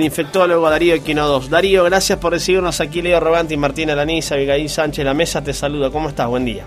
Infectólogo 0.00 0.70
Darío 0.70 0.94
Equinodos. 0.94 1.50
Darío, 1.50 1.82
gracias 1.82 2.20
por 2.20 2.32
recibirnos 2.32 2.80
aquí. 2.80 3.02
Leo 3.02 3.18
Robanti, 3.18 3.56
Martín 3.56 3.90
Alaniza, 3.90 4.36
Abigail 4.36 4.68
Sánchez, 4.68 5.04
la 5.04 5.12
mesa 5.12 5.42
te 5.42 5.52
saluda. 5.52 5.90
¿Cómo 5.90 6.08
estás? 6.08 6.28
Buen 6.28 6.44
día. 6.44 6.64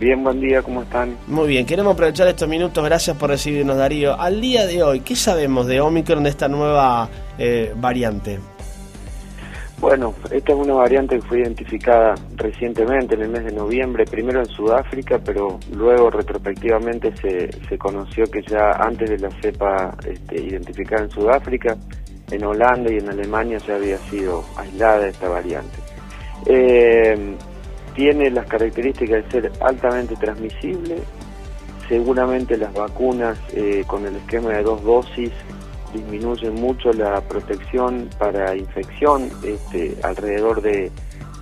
Bien, 0.00 0.24
buen 0.24 0.40
día, 0.40 0.62
¿cómo 0.62 0.82
están? 0.82 1.14
Muy 1.26 1.48
bien, 1.48 1.66
queremos 1.66 1.92
aprovechar 1.92 2.26
estos 2.26 2.48
minutos. 2.48 2.82
Gracias 2.82 3.18
por 3.18 3.28
recibirnos, 3.28 3.76
Darío. 3.76 4.18
Al 4.18 4.40
día 4.40 4.64
de 4.66 4.82
hoy, 4.82 5.00
¿qué 5.00 5.14
sabemos 5.14 5.66
de 5.66 5.82
Omicron, 5.82 6.24
de 6.24 6.30
esta 6.30 6.48
nueva 6.48 7.10
eh, 7.36 7.74
variante? 7.76 8.38
Bueno, 9.78 10.14
esta 10.30 10.52
es 10.54 10.58
una 10.58 10.72
variante 10.72 11.16
que 11.16 11.22
fue 11.26 11.40
identificada 11.40 12.14
recientemente, 12.36 13.14
en 13.14 13.20
el 13.24 13.28
mes 13.28 13.44
de 13.44 13.52
noviembre, 13.52 14.06
primero 14.06 14.40
en 14.40 14.46
Sudáfrica, 14.46 15.20
pero 15.22 15.60
luego 15.74 16.08
retrospectivamente 16.08 17.14
se, 17.18 17.50
se 17.68 17.76
conoció 17.76 18.24
que 18.24 18.40
ya 18.40 18.70
antes 18.70 19.10
de 19.10 19.18
la 19.18 19.30
cepa 19.42 19.94
este, 20.08 20.40
identificada 20.40 21.02
en 21.02 21.10
Sudáfrica, 21.10 21.76
en 22.30 22.44
Holanda 22.44 22.92
y 22.92 22.98
en 22.98 23.08
Alemania 23.08 23.58
ya 23.58 23.76
había 23.76 23.98
sido 24.10 24.44
aislada 24.56 25.08
esta 25.08 25.28
variante. 25.28 25.78
Eh, 26.46 27.36
tiene 27.94 28.30
las 28.30 28.46
características 28.46 29.24
de 29.24 29.30
ser 29.30 29.52
altamente 29.60 30.16
transmisible, 30.16 30.96
seguramente 31.88 32.56
las 32.56 32.72
vacunas 32.72 33.38
eh, 33.52 33.84
con 33.86 34.06
el 34.06 34.16
esquema 34.16 34.50
de 34.50 34.62
dos 34.62 34.82
dosis 34.82 35.30
disminuyen 35.92 36.54
mucho 36.54 36.92
la 36.92 37.20
protección 37.20 38.08
para 38.18 38.56
infección, 38.56 39.30
este, 39.44 39.96
alrededor 40.02 40.60
de 40.60 40.90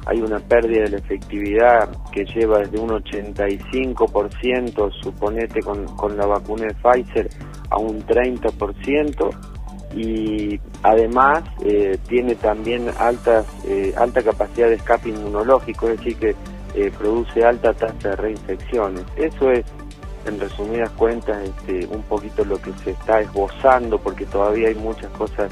hay 0.05 0.21
una 0.21 0.41
pérdida 0.41 0.83
de 0.83 0.91
la 0.91 0.99
efectividad 0.99 1.89
que 2.11 2.25
lleva 2.25 2.59
desde 2.59 2.81
un 2.81 2.91
85%, 2.91 4.93
suponete 5.01 5.62
con, 5.62 5.87
con 5.97 6.17
la 6.17 6.27
vacuna 6.27 6.67
de 6.67 6.75
Pfizer, 6.75 7.31
a 7.71 7.79
un 7.79 8.05
30%, 8.05 9.31
y 9.95 10.61
además 10.83 11.45
eh, 11.65 11.99
tiene 12.09 12.35
también 12.35 12.91
altas, 12.99 13.47
eh, 13.65 13.95
alta 13.97 14.23
capacidad 14.23 14.69
de 14.69 14.75
escape 14.77 15.11
inmunológico, 15.11 15.89
es 15.89 15.99
decir, 15.99 16.17
que 16.17 16.34
eh, 16.75 16.91
produce 16.97 17.45
alta 17.45 17.75
tasa 17.75 18.11
de 18.11 18.17
reinfecciones. 18.17 19.05
Eso 19.17 19.51
es, 19.51 19.65
en 20.27 20.41
resumidas 20.41 20.91
cuentas, 20.91 21.37
este, 21.43 21.87
un 21.87 22.03
poquito 22.03 22.45
lo 22.45 22.61
que 22.61 22.73
se 22.84 22.91
está 22.93 23.21
esbozando, 23.21 23.99
porque 23.99 24.25
todavía 24.27 24.69
hay 24.69 24.75
muchas 24.75 25.11
cosas 25.12 25.51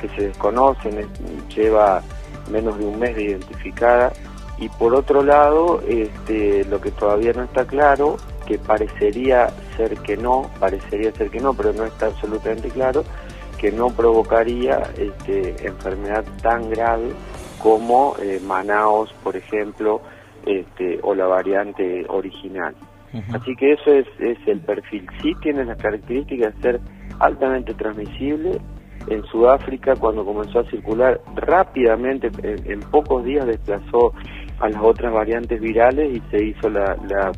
que 0.00 0.08
se 0.10 0.28
desconocen, 0.28 1.06
lleva 1.54 2.02
menos 2.50 2.78
de 2.78 2.84
un 2.84 2.98
mes 2.98 3.16
de 3.16 3.24
identificada. 3.24 4.12
Y 4.58 4.68
por 4.68 4.94
otro 4.94 5.22
lado, 5.22 5.82
este, 5.88 6.64
lo 6.66 6.80
que 6.80 6.90
todavía 6.90 7.32
no 7.32 7.44
está 7.44 7.64
claro, 7.64 8.18
que 8.46 8.58
parecería 8.58 9.48
ser 9.76 9.96
que 9.98 10.16
no, 10.16 10.50
parecería 10.60 11.12
ser 11.12 11.30
que 11.30 11.40
no, 11.40 11.54
pero 11.54 11.72
no 11.72 11.84
está 11.84 12.06
absolutamente 12.06 12.68
claro, 12.68 13.04
que 13.60 13.70
no 13.70 13.90
provocaría 13.90 14.82
este, 14.96 15.66
enfermedad 15.66 16.24
tan 16.42 16.70
grave 16.70 17.10
como 17.62 18.14
eh, 18.18 18.40
Manaos, 18.42 19.12
por 19.22 19.36
ejemplo, 19.36 20.00
este, 20.46 20.98
o 21.02 21.14
la 21.14 21.26
variante 21.26 22.06
original. 22.08 22.74
Así 23.34 23.56
que 23.56 23.72
eso 23.72 23.92
es, 23.92 24.06
es 24.20 24.38
el 24.46 24.60
perfil. 24.60 25.06
Sí 25.20 25.34
tiene 25.42 25.64
las 25.64 25.76
características 25.78 26.54
de 26.54 26.62
ser 26.62 26.80
altamente 27.18 27.74
transmisible. 27.74 28.60
En 29.08 29.24
Sudáfrica, 29.24 29.96
cuando 29.96 30.24
comenzó 30.24 30.60
a 30.60 30.70
circular 30.70 31.20
rápidamente, 31.34 32.30
en, 32.42 32.80
pocos 32.80 33.24
días 33.24 33.46
desplazó 33.46 34.14
a 34.60 34.68
las 34.68 34.80
otras 34.80 35.12
variantes 35.12 35.60
virales 35.60 36.16
y 36.16 36.30
se 36.30 36.44
hizo 36.44 36.70
la, 36.70 36.96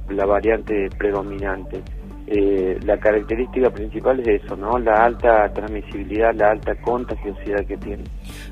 la 0.08 0.26
variante 0.26 0.90
predominante. 0.98 1.82
Eh, 2.34 2.78
la 2.86 2.96
característica 2.96 3.68
principal 3.68 4.18
es 4.20 4.42
eso, 4.42 4.56
¿no? 4.56 4.78
La 4.78 5.04
alta 5.04 5.52
transmisibilidad, 5.52 6.34
la 6.34 6.52
alta 6.52 6.74
contagiosidad 6.76 7.66
que 7.66 7.76
tiene. 7.76 8.04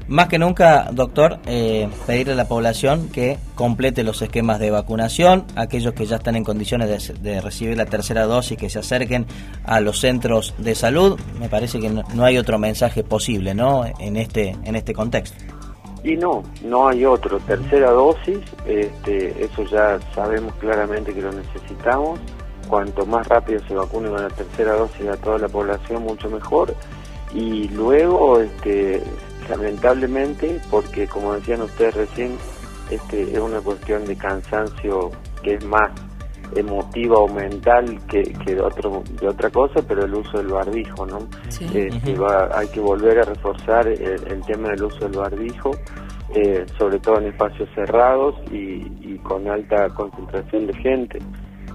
Más 0.06 0.28
que 0.28 0.38
nunca, 0.38 0.90
doctor, 0.92 1.38
eh, 1.46 1.88
pedirle 2.06 2.34
a 2.34 2.36
la 2.36 2.46
población 2.46 3.08
que 3.08 3.38
complete 3.54 4.04
los 4.04 4.20
esquemas 4.20 4.58
de 4.58 4.70
vacunación, 4.70 5.46
aquellos 5.56 5.94
que 5.94 6.04
ya 6.04 6.16
están 6.16 6.36
en 6.36 6.44
condiciones 6.44 7.22
de, 7.22 7.40
recibir 7.40 7.74
la 7.78 7.86
tercera 7.86 8.24
dosis, 8.24 8.58
que 8.58 8.68
se 8.68 8.80
acerquen 8.80 9.24
a 9.64 9.80
los 9.80 9.98
centros 9.98 10.54
de 10.58 10.74
salud. 10.74 11.18
Me 11.40 11.48
parece 11.48 11.80
que 11.80 11.88
no, 11.88 12.04
hay 12.22 12.36
otro 12.36 12.58
mensaje 12.58 13.02
posible, 13.02 13.54
¿no? 13.54 13.84
En 13.98 14.16
este, 14.18 14.56
en 14.62 14.76
este 14.76 14.92
contexto. 14.92 15.42
Y 16.04 16.16
no, 16.16 16.42
no 16.66 16.88
hay 16.88 17.06
otro. 17.06 17.38
Tercera 17.40 17.92
dosis, 17.92 18.40
este, 18.66 19.42
eso 19.42 19.64
ya 19.64 19.98
sabemos 20.14 20.52
claramente 20.56 21.14
que 21.14 21.22
lo 21.22 21.32
necesitamos 21.32 22.20
cuanto 22.70 23.04
más 23.04 23.26
rápido 23.26 23.60
se 23.66 23.74
vacune 23.74 24.08
con 24.08 24.22
la 24.22 24.28
tercera 24.28 24.74
dosis 24.74 25.08
a 25.08 25.16
toda 25.16 25.38
la 25.38 25.48
población, 25.48 26.04
mucho 26.04 26.30
mejor. 26.30 26.74
Y 27.34 27.68
luego, 27.68 28.40
este, 28.40 29.02
lamentablemente, 29.48 30.60
porque 30.70 31.06
como 31.08 31.34
decían 31.34 31.62
ustedes 31.62 31.94
recién, 31.94 32.38
este, 32.90 33.22
es 33.22 33.38
una 33.38 33.60
cuestión 33.60 34.04
de 34.06 34.16
cansancio 34.16 35.10
que 35.42 35.54
es 35.54 35.64
más 35.64 35.90
emotiva 36.56 37.18
o 37.18 37.28
mental 37.28 38.00
que, 38.08 38.22
que 38.22 38.54
de, 38.54 38.60
otro, 38.60 39.02
de 39.20 39.28
otra 39.28 39.50
cosa, 39.50 39.82
pero 39.86 40.04
el 40.04 40.14
uso 40.14 40.38
del 40.38 40.48
barbijo, 40.48 41.06
¿no? 41.06 41.18
Este, 41.48 42.16
hay 42.54 42.68
que 42.68 42.80
volver 42.80 43.20
a 43.20 43.22
reforzar 43.22 43.86
el, 43.86 44.42
tema 44.46 44.70
del 44.70 44.84
uso 44.84 45.08
del 45.08 45.18
barbijo, 45.18 45.70
eh, 46.34 46.64
sobre 46.78 46.98
todo 46.98 47.18
en 47.18 47.26
espacios 47.26 47.68
cerrados 47.74 48.34
y 48.50 49.16
con 49.18 49.48
alta 49.48 49.88
concentración 49.90 50.66
de 50.68 50.74
gente 50.74 51.18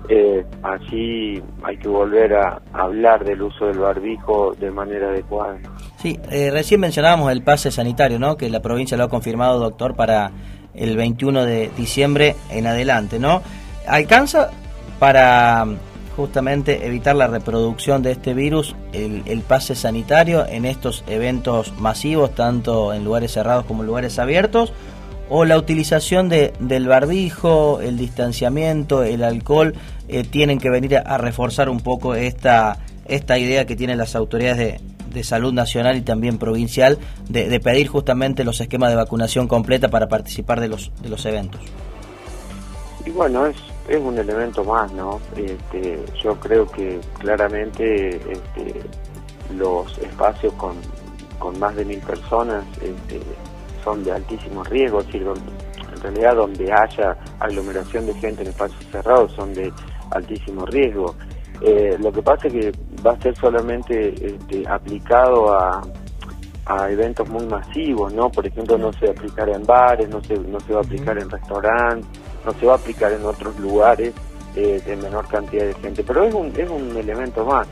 eh, 0.10 0.46
allí 0.64 1.42
hay 1.64 1.78
que 1.78 1.88
volver 1.88 2.34
a 2.34 2.62
hablar 2.74 3.24
del 3.24 3.42
uso 3.42 3.68
del 3.68 3.80
barbijo 3.80 4.54
de 4.60 4.72
manera 4.72 5.10
adecuada. 5.10 5.58
Sí, 5.98 6.20
eh, 6.32 6.52
recién 6.52 6.80
mencionábamos 6.80 7.32
el 7.32 7.42
pase 7.42 7.72
sanitario, 7.72 8.20
¿no? 8.20 8.38
Que 8.38 8.50
la 8.50 8.62
provincia 8.62 8.98
lo 8.98 9.06
ha 9.06 9.10
confirmado, 9.10 9.60
doctor, 9.60 9.96
para 9.96 10.32
el 10.74 10.98
21 10.98 11.46
de 11.46 11.72
diciembre 11.78 12.36
en 12.52 12.68
adelante, 12.68 13.20
¿no? 13.20 13.42
¿Alcanza 13.88 14.52
para 15.00 15.66
justamente 16.16 16.86
evitar 16.86 17.16
la 17.16 17.28
reproducción 17.28 18.02
de 18.02 18.12
este 18.12 18.34
virus 18.34 18.76
el, 18.94 19.24
el 19.26 19.42
pase 19.42 19.76
sanitario 19.76 20.46
en 20.46 20.66
estos 20.66 21.04
eventos 21.08 21.74
masivos, 21.80 22.34
tanto 22.36 22.94
en 22.94 23.04
lugares 23.04 23.34
cerrados 23.34 23.66
como 23.66 23.84
en 23.84 23.88
lugares 23.88 24.20
abiertos? 24.20 24.74
O 25.30 25.46
la 25.46 25.58
utilización 25.58 26.30
de, 26.30 26.54
del 26.60 26.88
barbijo, 26.88 27.80
el 27.82 27.98
distanciamiento, 27.98 29.04
el 29.04 29.24
alcohol, 29.24 29.74
eh, 30.08 30.24
tienen 30.24 30.60
que 30.60 30.70
venir 30.70 30.98
a, 30.98 31.18
reforzar 31.18 31.70
un 31.70 31.80
poco 31.80 32.16
esta, 32.16 32.78
esta 33.06 33.38
idea 33.38 33.66
que 33.66 33.76
tienen 33.76 33.98
las 33.98 34.16
autoridades 34.16 34.58
de, 34.58 34.80
de 35.16 35.24
salud 35.24 35.52
nacional 35.52 35.98
y 35.98 36.02
también 36.02 36.38
provincial 36.38 37.00
de, 37.28 37.60
pedir 37.60 37.88
justamente 37.88 38.44
los 38.44 38.62
esquemas 38.62 38.92
de 38.92 38.98
vacunación 38.98 39.48
completa 39.48 39.90
para 39.90 40.08
participar 40.08 40.60
de 40.60 40.68
los, 40.68 40.92
de 41.02 41.10
los 41.10 41.26
eventos. 41.26 41.62
Y 43.06 43.10
bueno, 43.12 43.48
es, 43.48 43.56
es 43.88 44.00
un 44.00 44.18
elemento 44.18 44.64
más, 44.64 44.92
¿no? 44.92 45.20
Este, 45.36 46.04
yo 46.22 46.40
creo 46.40 46.68
que 46.68 47.00
claramente 47.20 48.18
este, 48.18 48.82
los 49.56 49.98
espacios 50.00 50.54
con, 50.54 50.76
con 51.40 51.58
más 51.60 51.76
de 51.76 51.86
mil 51.86 52.00
personas 52.00 52.64
este, 52.82 53.22
son 53.86 54.04
de 54.04 54.12
altísimo 54.12 54.64
riesgo, 54.66 55.00
es 55.00 55.06
decir, 55.06 55.22
en 55.24 56.02
realidad 56.02 56.36
donde 56.36 56.74
haya 56.74 57.16
aglomeración 57.40 58.06
de 58.08 58.14
gente 58.16 58.42
en 58.42 58.50
espacios 58.50 58.84
cerrados 58.92 59.32
son 59.32 59.54
de 59.54 59.72
altísimo 60.12 60.66
riesgo. 60.66 61.16
Eh, 61.62 61.96
lo 62.00 62.12
que 62.12 62.22
pasa 62.22 62.48
es 62.48 62.54
que 62.54 62.72
va 63.06 63.14
a 63.14 63.22
ser 63.22 63.34
solamente 63.38 64.10
este, 64.10 64.68
aplicado 64.68 65.54
a, 65.54 65.82
a 66.66 66.92
eventos 66.92 67.30
muy 67.30 67.46
masivos, 67.46 68.12
¿no? 68.14 68.30
Por 68.30 68.46
ejemplo, 68.46 68.78
no 68.78 68.92
se 68.94 69.06
va 69.06 69.12
a 69.12 69.16
aplicar 69.16 69.50
en 69.50 69.64
bares, 69.64 70.10
no 70.10 70.22
se, 70.24 70.38
no 70.38 70.60
se 70.60 70.74
va 70.74 70.80
a 70.80 70.84
aplicar 70.84 71.18
en 71.18 71.30
restaurantes, 71.30 72.10
no 72.46 72.52
se 72.54 72.66
va 72.66 72.74
a 72.74 72.76
aplicar 72.76 73.14
en 73.14 73.24
otros 73.24 73.58
lugares 73.60 74.14
eh, 74.56 74.82
de 74.86 74.96
menor 74.98 75.28
cantidad 75.28 75.66
de 75.66 75.74
gente, 75.76 76.04
pero 76.04 76.24
es 76.26 76.34
un, 76.34 76.48
es 76.58 76.70
un 76.70 76.98
elemento 76.98 77.46
más. 77.46 77.68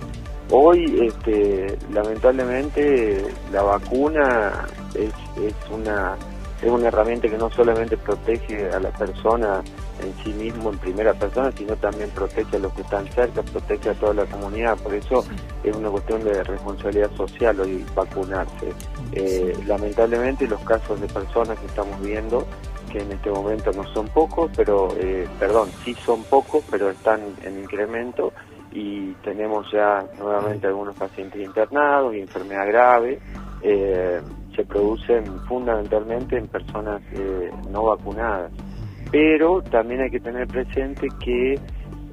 Hoy, 0.51 1.07
este, 1.07 1.78
lamentablemente, 1.91 3.25
la 3.51 3.63
vacuna 3.63 4.68
es, 4.94 5.12
es 5.38 5.55
una 5.71 6.15
es 6.63 6.71
una 6.71 6.88
herramienta 6.88 7.27
que 7.27 7.38
no 7.38 7.50
solamente 7.50 7.97
protege 7.97 8.69
a 8.69 8.80
la 8.80 8.89
persona 8.91 9.62
en 10.01 10.24
sí 10.24 10.31
mismo, 10.31 10.69
en 10.71 10.77
primera 10.77 11.13
persona, 11.13 11.51
sino 11.51 11.75
también 11.75 12.09
protege 12.12 12.56
a 12.56 12.59
los 12.59 12.74
que 12.74 12.81
están 12.81 13.06
cerca, 13.12 13.41
protege 13.41 13.89
a 13.89 13.94
toda 13.95 14.13
la 14.13 14.25
comunidad. 14.25 14.77
Por 14.77 14.94
eso 14.94 15.25
es 15.62 15.75
una 15.75 15.89
cuestión 15.89 16.24
de 16.24 16.41
responsabilidad 16.44 17.12
social 17.18 17.59
hoy 17.59 17.85
vacunarse. 17.94 18.74
Eh, 19.12 19.57
lamentablemente 19.68 20.47
los 20.47 20.62
casos 20.62 21.01
de 21.01 21.07
personas 21.07 21.59
que 21.59 21.65
estamos 21.65 22.00
viendo, 22.01 22.47
que 22.91 23.00
en 23.00 23.12
este 23.12 23.30
momento 23.30 23.71
no 23.74 23.83
son 23.94 24.07
pocos, 24.07 24.50
pero, 24.56 24.95
eh, 24.97 25.27
perdón, 25.39 25.69
sí 25.83 25.94
son 26.06 26.24
pocos, 26.24 26.63
pero 26.71 26.89
están 26.89 27.19
en 27.44 27.59
incremento 27.59 28.31
y 28.71 29.12
tenemos 29.24 29.69
ya 29.71 30.06
nuevamente 30.18 30.68
algunos 30.68 30.95
pacientes 30.95 31.41
internados 31.41 32.15
y 32.15 32.21
enfermedad 32.21 32.68
grave. 32.68 33.19
Eh, 33.62 34.21
se 34.55 34.63
producen 34.65 35.25
fundamentalmente 35.47 36.38
en 36.38 36.47
personas 36.47 37.01
eh, 37.13 37.51
no 37.71 37.83
vacunadas. 37.85 38.51
Pero 39.11 39.61
también 39.61 40.01
hay 40.01 40.09
que 40.09 40.19
tener 40.19 40.47
presente 40.47 41.07
que 41.23 41.59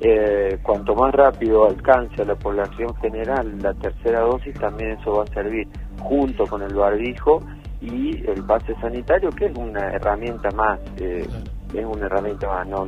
eh, 0.02 0.58
cuanto 0.62 0.94
más 0.94 1.14
rápido 1.14 1.66
alcance 1.66 2.22
a 2.22 2.24
la 2.24 2.34
población 2.34 2.94
general 2.96 3.58
la 3.60 3.74
tercera 3.74 4.20
dosis, 4.20 4.54
también 4.54 4.92
eso 4.92 5.16
va 5.16 5.24
a 5.24 5.26
servir 5.26 5.68
junto 5.98 6.46
con 6.46 6.62
el 6.62 6.74
barbijo 6.74 7.42
y 7.80 8.26
el 8.26 8.44
pase 8.44 8.74
sanitario, 8.80 9.30
que 9.30 9.46
es 9.46 9.56
una 9.56 9.90
herramienta 9.92 10.50
más. 10.52 10.78
Eh, 10.98 11.26
es 11.72 11.84
una 11.84 12.06
herramienta 12.06 12.48
más. 12.48 12.66
No, 12.66 12.86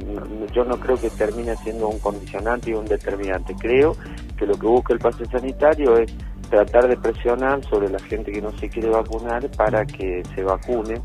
yo 0.53 0.65
no 0.65 0.77
creo 0.77 0.97
que 0.97 1.09
termine 1.11 1.55
siendo 1.57 1.89
un 1.89 1.99
condicionante 1.99 2.71
y 2.71 2.75
un 2.75 2.85
determinante. 2.85 3.55
Creo 3.59 3.95
que 4.37 4.47
lo 4.47 4.55
que 4.55 4.67
busca 4.67 4.93
el 4.93 4.99
pase 4.99 5.25
sanitario 5.27 5.97
es 5.97 6.13
tratar 6.53 6.87
de 6.87 6.99
presionar 6.99 7.65
sobre 7.65 7.89
la 7.89 7.99
gente 7.99 8.31
que 8.31 8.43
no 8.43 8.53
se 8.59 8.69
quiere 8.69 8.91
vacunar 8.91 9.49
para 9.53 9.87
que 9.87 10.23
se 10.35 10.43
vacune 10.43 11.01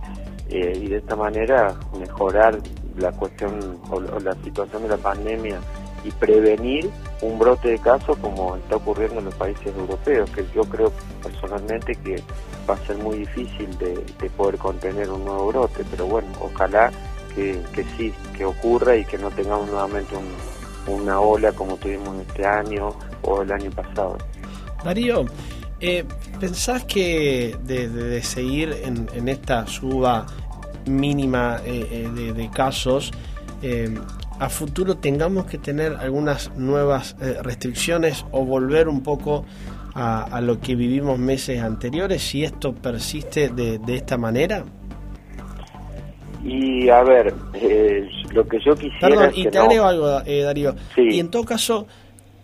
eh, 0.49 0.73
y 0.75 0.89
de 0.89 0.97
esta 0.97 1.15
manera 1.15 1.73
mejorar 1.97 2.59
la 2.97 3.13
cuestión 3.13 3.79
o, 3.89 4.01
la 4.01 4.35
situación 4.44 4.83
de 4.83 4.89
la 4.89 4.97
pandemia 4.97 5.57
y 6.03 6.11
prevenir 6.11 6.89
un 7.21 7.39
brote 7.39 7.69
de 7.69 7.79
casos 7.79 8.17
como 8.17 8.57
está 8.57 8.75
ocurriendo 8.75 9.19
en 9.19 9.25
los 9.25 9.35
países 9.35 9.67
europeos, 9.67 10.29
que 10.31 10.45
yo 10.53 10.63
creo 10.63 10.91
personalmente 11.23 11.95
que 11.95 12.21
va 12.69 12.73
a 12.73 12.85
ser 12.85 12.97
muy 12.97 13.19
difícil 13.19 13.69
de, 13.77 14.03
poder 14.35 14.57
contener 14.57 15.09
un 15.09 15.23
nuevo 15.23 15.47
brote, 15.47 15.85
pero 15.89 16.07
bueno, 16.07 16.27
ojalá 16.41 16.91
que, 17.33 17.85
sí, 17.95 18.13
que 18.35 18.43
ocurra 18.43 18.97
y 18.97 19.05
que 19.05 19.17
no 19.17 19.31
tengamos 19.31 19.69
nuevamente 19.69 20.13
una 20.88 21.21
ola 21.21 21.53
como 21.53 21.77
tuvimos 21.77 22.19
este 22.27 22.45
año 22.45 22.89
o 23.21 23.41
el 23.43 23.51
año 23.53 23.71
pasado. 23.71 24.17
Darío, 24.88 25.25
eh, 25.81 26.06
¿pensás 26.39 26.86
que 26.86 27.57
de, 27.66 28.22
seguir 28.24 28.74
en, 28.86 29.28
esta 29.28 29.68
suba 29.68 30.25
mínima 30.86 31.57
eh, 31.66 32.07
eh, 32.16 32.34
de, 32.34 32.50
casos, 32.50 33.12
a 34.39 34.48
futuro 34.48 34.95
tengamos 34.95 35.45
que 35.45 35.57
tener 35.57 35.98
algunas 36.00 36.56
nuevas 36.56 37.18
restricciones 37.44 38.25
o 38.31 38.45
volver 38.45 38.88
un 38.88 39.04
poco 39.04 39.45
a, 39.94 40.39
lo 40.39 40.62
que 40.62 40.75
vivimos 40.75 41.19
meses 41.19 41.62
anteriores 41.62 42.22
si 42.22 42.45
esto 42.45 42.74
persiste 42.74 43.50
de, 43.50 43.81
esta 43.94 44.18
manera? 44.18 44.63
Y 46.45 46.88
a 46.88 47.04
ver, 47.04 47.34
lo 48.31 48.48
que 48.48 48.57
yo 48.63 48.74
quisiera. 48.74 49.10
Perdón, 49.10 49.31
y 49.36 49.50
te 49.50 49.57
agrego 49.57 49.84
algo, 49.84 50.07
Darío. 50.22 50.75
Y 50.95 51.19
en 51.19 51.30
todo 51.30 51.44
caso, 51.44 51.88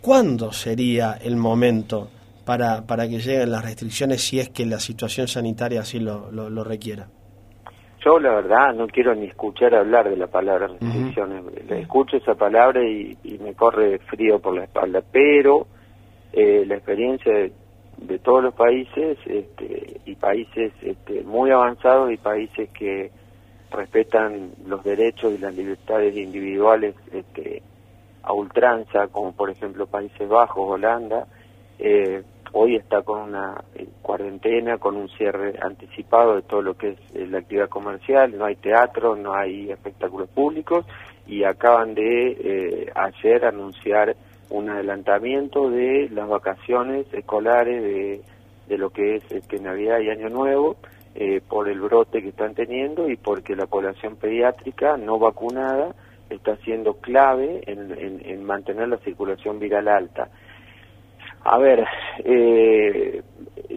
¿cuándo 0.01 0.51
sería 0.51 1.18
el 1.24 1.38
momento 1.38 2.10
para, 2.45 2.86
para 2.86 3.07
que 3.07 3.19
lleguen 3.19 3.51
las 3.51 3.63
restricciones 3.63 4.22
si 4.22 4.40
es 4.40 4.50
que 4.50 4.66
la 4.66 4.80
situación 4.80 5.28
sanitaria 5.28 5.81
así 5.81 6.00
lo, 6.00 6.31
lo, 6.31 6.63
requiera? 6.63 7.07
Yo 8.04 8.19
la 8.19 8.36
verdad 8.36 8.74
no 8.74 8.88
quiero 8.88 9.16
ni 9.16 9.28
escuchar 9.28 9.74
hablar 9.74 10.10
de 10.10 10.18
la 10.18 10.28
palabra 10.28 10.68
restricciones. 10.68 11.44
Escucho 11.69 12.18
esa 12.18 12.36
palabra 12.36 12.84
y, 12.84 13.18
me 13.42 13.54
corre 13.54 14.00
frío 14.00 14.40
por 14.40 14.56
la 14.56 14.66
espalda, 14.66 15.01
pero 15.10 15.68
eh, 16.34 16.66
la 16.66 16.75
experiencia 16.75 17.31
de, 17.34 18.19
todos 18.19 18.44
los 18.44 18.54
países 18.54 19.18
este, 19.25 20.01
y 20.06 20.16
países 20.16 20.74
este, 20.81 21.24
muy 21.24 21.51
avanzados 21.51 22.12
y 22.12 22.18
países 22.18 22.69
que 22.72 23.12
respetan 23.72 24.51
los 24.68 24.84
derechos 24.84 25.34
y 25.34 25.38
las 25.38 25.56
libertades 25.56 26.16
individuales 26.16 26.95
este, 27.12 27.62
a 28.24 28.34
ultranza, 28.34 29.07
como 29.07 29.34
por 29.34 29.50
ejemplo 29.50 29.88
Países 29.88 30.28
Bajos, 30.28 30.69
Holanda, 30.69 31.28
eh, 31.80 32.24
hoy 32.53 32.75
está 32.75 33.01
con 33.01 33.19
una 33.19 33.63
eh, 33.75 33.88
cuarentena, 34.01 34.77
con 34.77 34.95
un 34.95 35.09
cierre 35.09 35.55
anticipado 35.61 36.35
de 36.35 36.44
todo 36.44 36.61
lo 36.61 36.75
que 36.75 36.89
es 36.89 37.00
eh, 37.15 37.27
la 37.27 37.39
actividad 37.39 37.67
comercial, 37.67 38.38
no 38.38 38.45
hay 38.45 38.55
teatro, 38.55 39.15
no 39.15 39.33
hay 39.33 39.71
espectáculos 39.71 40.29
públicos 40.29 40.85
y 41.27 41.44
acaban 41.44 41.95
de 41.95 42.27
eh, 42.31 42.91
ayer 42.95 43.45
anunciar 43.45 44.15
un 44.50 44.69
adelantamiento 44.69 45.69
de 45.69 46.09
las 46.11 46.27
vacaciones 46.27 47.11
escolares 47.11 47.81
de, 47.81 48.21
de 48.67 48.77
lo 48.77 48.91
que 48.91 49.15
es 49.15 49.31
este, 49.31 49.59
Navidad 49.59 49.99
y 49.99 50.09
Año 50.09 50.29
Nuevo 50.29 50.77
por 51.47 51.69
el 51.69 51.79
brote 51.79 52.23
que 52.23 52.29
están 52.29 52.56
teniendo 52.56 53.07
y 53.07 53.17
porque 53.17 53.56
la 53.56 53.67
población 53.67 54.15
pediátrica 54.15 54.97
no 54.97 55.19
vacunada 55.19 55.94
está 56.27 56.56
siendo 56.57 56.95
clave 56.95 57.61
en 57.67 58.44
mantener 58.44 58.88
la 58.88 58.97
circulación 58.97 59.59
viral 59.59 59.89
alta. 59.89 60.29
A 61.45 61.57
ver, 61.57 61.86
eh, 62.24 63.22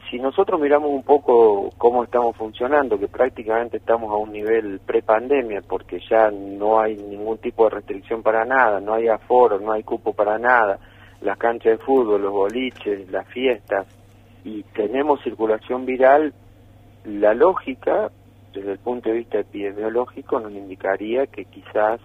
si 0.09 0.21
nosotros 0.21 0.61
miramos 0.61 0.89
un 0.91 1.03
poco 1.03 1.71
cómo 1.77 2.05
estamos 2.05 2.37
funcionando, 2.37 2.97
que 2.97 3.09
prácticamente 3.09 3.79
estamos 3.79 4.13
a 4.13 4.17
un 4.17 4.31
nivel 4.33 4.79
prepandemia, 4.87 5.63
porque 5.67 5.99
ya 6.09 6.31
no 6.31 6.79
hay 6.79 6.97
ningún 6.97 7.39
tipo 7.39 7.65
de 7.65 7.71
restricción 7.71 8.23
para 8.23 8.45
nada, 8.45 8.79
no 8.81 8.95
hay 8.95 9.09
aforo, 9.09 9.59
no 9.59 9.73
hay 9.73 9.83
cupo 9.83 10.13
para 10.13 10.39
nada, 10.39 10.79
las 11.23 11.37
canchas 11.39 11.79
de 11.79 11.85
fútbol, 11.85 12.23
los 12.23 12.33
boliches, 12.33 13.11
las 13.11 13.27
fiestas, 13.29 13.87
y 14.45 14.63
tenemos 14.63 15.21
circulación 15.25 15.85
viral, 15.87 16.33
la 17.05 17.35
lógica, 17.35 18.13
desde 18.55 18.73
el 18.73 18.79
punto 18.79 19.09
de 19.09 19.17
vista 19.17 19.41
epidemiológico, 19.41 20.39
nos 20.39 20.53
indicaría 20.53 21.27
que 21.27 21.47
quizás 21.47 22.01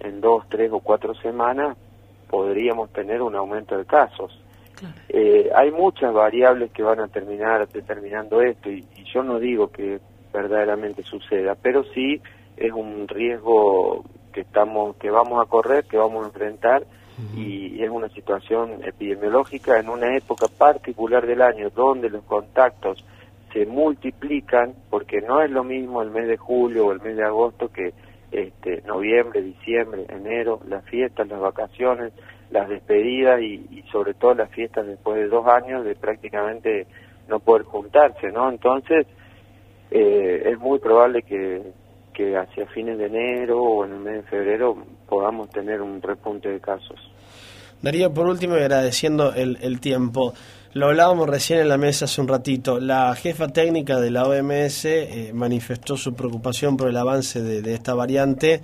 en 0.00 0.22
dos, 0.22 0.48
tres 0.48 0.72
o 0.72 0.80
cuatro 0.80 1.14
semanas 1.16 1.76
podríamos 2.30 2.90
tener 2.94 3.20
un 3.20 3.36
aumento 3.36 3.76
de 3.76 3.84
casos 3.84 4.41
eh, 5.08 5.50
hay 5.54 5.70
muchas 5.70 6.12
variables 6.12 6.70
que 6.72 6.82
van 6.82 7.00
a 7.00 7.08
terminar 7.08 7.68
determinando 7.68 8.40
esto 8.40 8.70
y, 8.70 8.84
yo 9.12 9.22
no 9.22 9.38
digo 9.38 9.70
que 9.70 10.00
verdaderamente 10.32 11.02
suceda, 11.02 11.54
pero 11.54 11.84
sí 11.92 12.22
es 12.56 12.72
un 12.72 13.06
riesgo 13.06 14.04
que 14.32 14.40
estamos 14.40 14.96
que 14.96 15.10
vamos 15.10 15.44
a 15.44 15.48
correr, 15.50 15.84
que 15.84 15.98
vamos 15.98 16.24
a 16.24 16.28
enfrentar 16.28 16.84
y, 17.36 17.82
es 17.82 17.90
una 17.90 18.08
situación 18.08 18.80
epidemiológica 18.84 19.78
en 19.78 19.90
una 19.90 20.16
época 20.16 20.46
particular 20.48 21.26
del 21.26 21.42
año 21.42 21.68
donde 21.70 22.08
los 22.08 22.24
contactos 22.24 23.04
se 23.52 23.66
multiplican 23.66 24.74
porque 24.88 25.20
no 25.20 25.42
es 25.42 25.50
lo 25.50 25.62
mismo 25.62 26.00
el 26.00 26.10
mes 26.10 26.26
de 26.26 26.38
julio 26.38 26.86
o 26.86 26.92
el 26.92 27.02
mes 27.02 27.16
de 27.16 27.24
agosto 27.24 27.68
que 27.68 27.92
este 28.30 28.80
noviembre, 28.86 29.42
diciembre, 29.42 30.06
enero, 30.08 30.60
las 30.66 30.84
fiestas, 30.86 31.28
las 31.28 31.40
vacaciones, 31.40 32.12
las 32.52 32.68
despedidas 32.68 33.40
y, 33.40 33.82
sobre 33.90 34.14
todo 34.14 34.34
las 34.34 34.50
fiestas 34.50 34.86
después 34.86 35.16
de 35.16 35.28
dos 35.28 35.46
años 35.46 35.84
de 35.84 35.94
prácticamente 35.94 36.86
no 37.28 37.40
poder 37.40 37.62
juntarse, 37.64 38.30
¿no? 38.30 38.50
Entonces, 38.50 39.06
eh, 39.90 40.42
es 40.46 40.58
muy 40.58 40.78
probable 40.78 41.22
que, 41.22 41.62
que 42.12 42.36
hacia 42.36 42.66
fines 42.66 42.98
de 42.98 43.06
enero 43.06 43.60
o 43.60 43.84
en 43.84 43.92
el 43.92 43.98
mes 44.00 44.14
de 44.16 44.22
febrero 44.22 44.76
podamos 45.08 45.50
tener 45.50 45.80
un 45.80 46.00
repunte 46.00 46.50
de 46.50 46.60
casos. 46.60 46.98
Darío, 47.80 48.12
por 48.12 48.26
último, 48.26 48.54
agradeciendo 48.54 49.34
el, 49.34 49.58
el 49.60 49.80
tiempo, 49.80 50.34
lo 50.74 50.86
hablábamos 50.86 51.28
recién 51.28 51.60
en 51.60 51.68
la 51.68 51.78
mesa 51.78 52.04
hace 52.04 52.20
un 52.20 52.28
ratito, 52.28 52.80
la 52.80 53.14
jefa 53.14 53.48
técnica 53.48 53.98
de 53.98 54.10
la 54.10 54.24
OMS 54.24 54.84
eh, 54.84 55.30
manifestó 55.34 55.96
su 55.96 56.14
preocupación 56.14 56.76
por 56.76 56.88
el 56.88 56.96
avance 56.96 57.42
de 57.42 57.74
esta 57.74 57.94
variante 57.94 58.62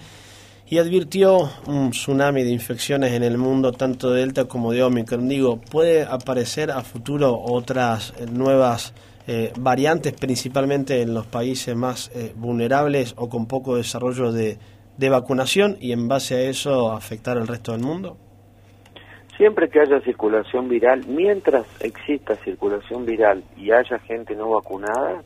y 0.71 0.79
advirtió 0.79 1.49
un 1.67 1.91
tsunami 1.91 2.45
de 2.45 2.51
infecciones 2.51 3.13
en 3.13 3.23
el 3.23 3.39
mundo, 3.39 3.73
tanto 3.73 4.11
de 4.11 4.21
Delta 4.21 4.45
como 4.45 4.73
de 4.73 4.83
Omicron. 4.83 5.29
Digo, 5.29 5.61
¿puede 5.61 6.03
aparecer 6.03 6.71
a 6.71 6.83
futuro 6.83 7.39
otras 7.39 8.15
eh, 8.19 8.27
nuevas 8.31 8.95
eh, 9.27 9.53
variantes, 9.59 10.13
principalmente 10.13 11.01
en 11.01 11.15
los 11.15 11.27
países 11.27 11.75
más 11.75 12.11
eh, 12.15 12.33
vulnerables 12.37 13.15
o 13.17 13.29
con 13.29 13.47
poco 13.47 13.77
desarrollo 13.77 14.31
de, 14.31 14.59
de 14.99 15.09
vacunación 15.09 15.79
y 15.81 15.93
en 15.93 16.07
base 16.07 16.35
a 16.35 16.41
eso 16.43 16.93
afectar 16.93 17.39
al 17.39 17.47
resto 17.47 17.73
del 17.73 17.83
mundo? 17.83 18.19
Siempre 19.39 19.71
que 19.71 19.81
haya 19.81 20.01
circulación 20.01 20.69
viral, 20.69 21.07
mientras 21.07 21.65
exista 21.81 22.35
circulación 22.37 23.07
viral 23.07 23.43
y 23.57 23.71
haya 23.71 23.99
gente 24.01 24.35
no 24.35 24.51
vacunada, 24.51 25.23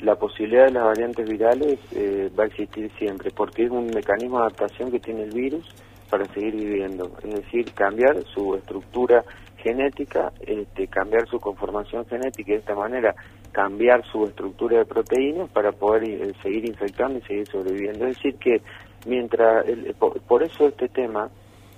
la 0.00 0.14
posibilidad 0.14 0.66
de 0.66 0.72
las 0.72 0.84
variantes 0.84 1.28
virales 1.28 1.78
eh, 1.92 2.30
va 2.38 2.44
a 2.44 2.46
existir 2.46 2.90
siempre, 2.98 3.30
porque 3.30 3.64
es 3.64 3.70
un 3.70 3.86
mecanismo 3.86 4.38
de 4.38 4.44
adaptación 4.44 4.90
que 4.90 5.00
tiene 5.00 5.24
el 5.24 5.32
virus 5.32 5.66
para 6.08 6.24
seguir 6.26 6.54
viviendo, 6.54 7.10
es 7.22 7.34
decir, 7.34 7.72
cambiar 7.74 8.22
su 8.24 8.54
estructura 8.54 9.24
genética, 9.58 10.32
este, 10.40 10.86
cambiar 10.86 11.28
su 11.28 11.38
conformación 11.38 12.06
genética 12.06 12.52
y 12.52 12.54
de 12.54 12.60
esta 12.60 12.74
manera 12.74 13.14
cambiar 13.52 14.04
su 14.06 14.24
estructura 14.24 14.78
de 14.78 14.84
proteínas 14.84 15.50
para 15.50 15.72
poder 15.72 16.04
eh, 16.04 16.32
seguir 16.42 16.66
infectando 16.66 17.18
y 17.18 17.22
seguir 17.22 17.48
sobreviviendo. 17.48 18.06
Es 18.06 18.16
decir, 18.16 18.36
que 18.36 18.62
mientras, 19.06 19.64
por, 19.98 20.42
eso 20.42 20.68
este 20.68 20.88
tema 20.88 21.28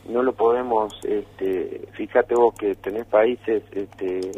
no 0.09 0.23
lo 0.23 0.33
podemos, 0.33 0.93
este, 1.05 1.89
fíjate 1.93 2.35
vos 2.35 2.55
que 2.55 2.75
tenés 2.75 3.07
países 3.07 3.63
este, 3.73 4.33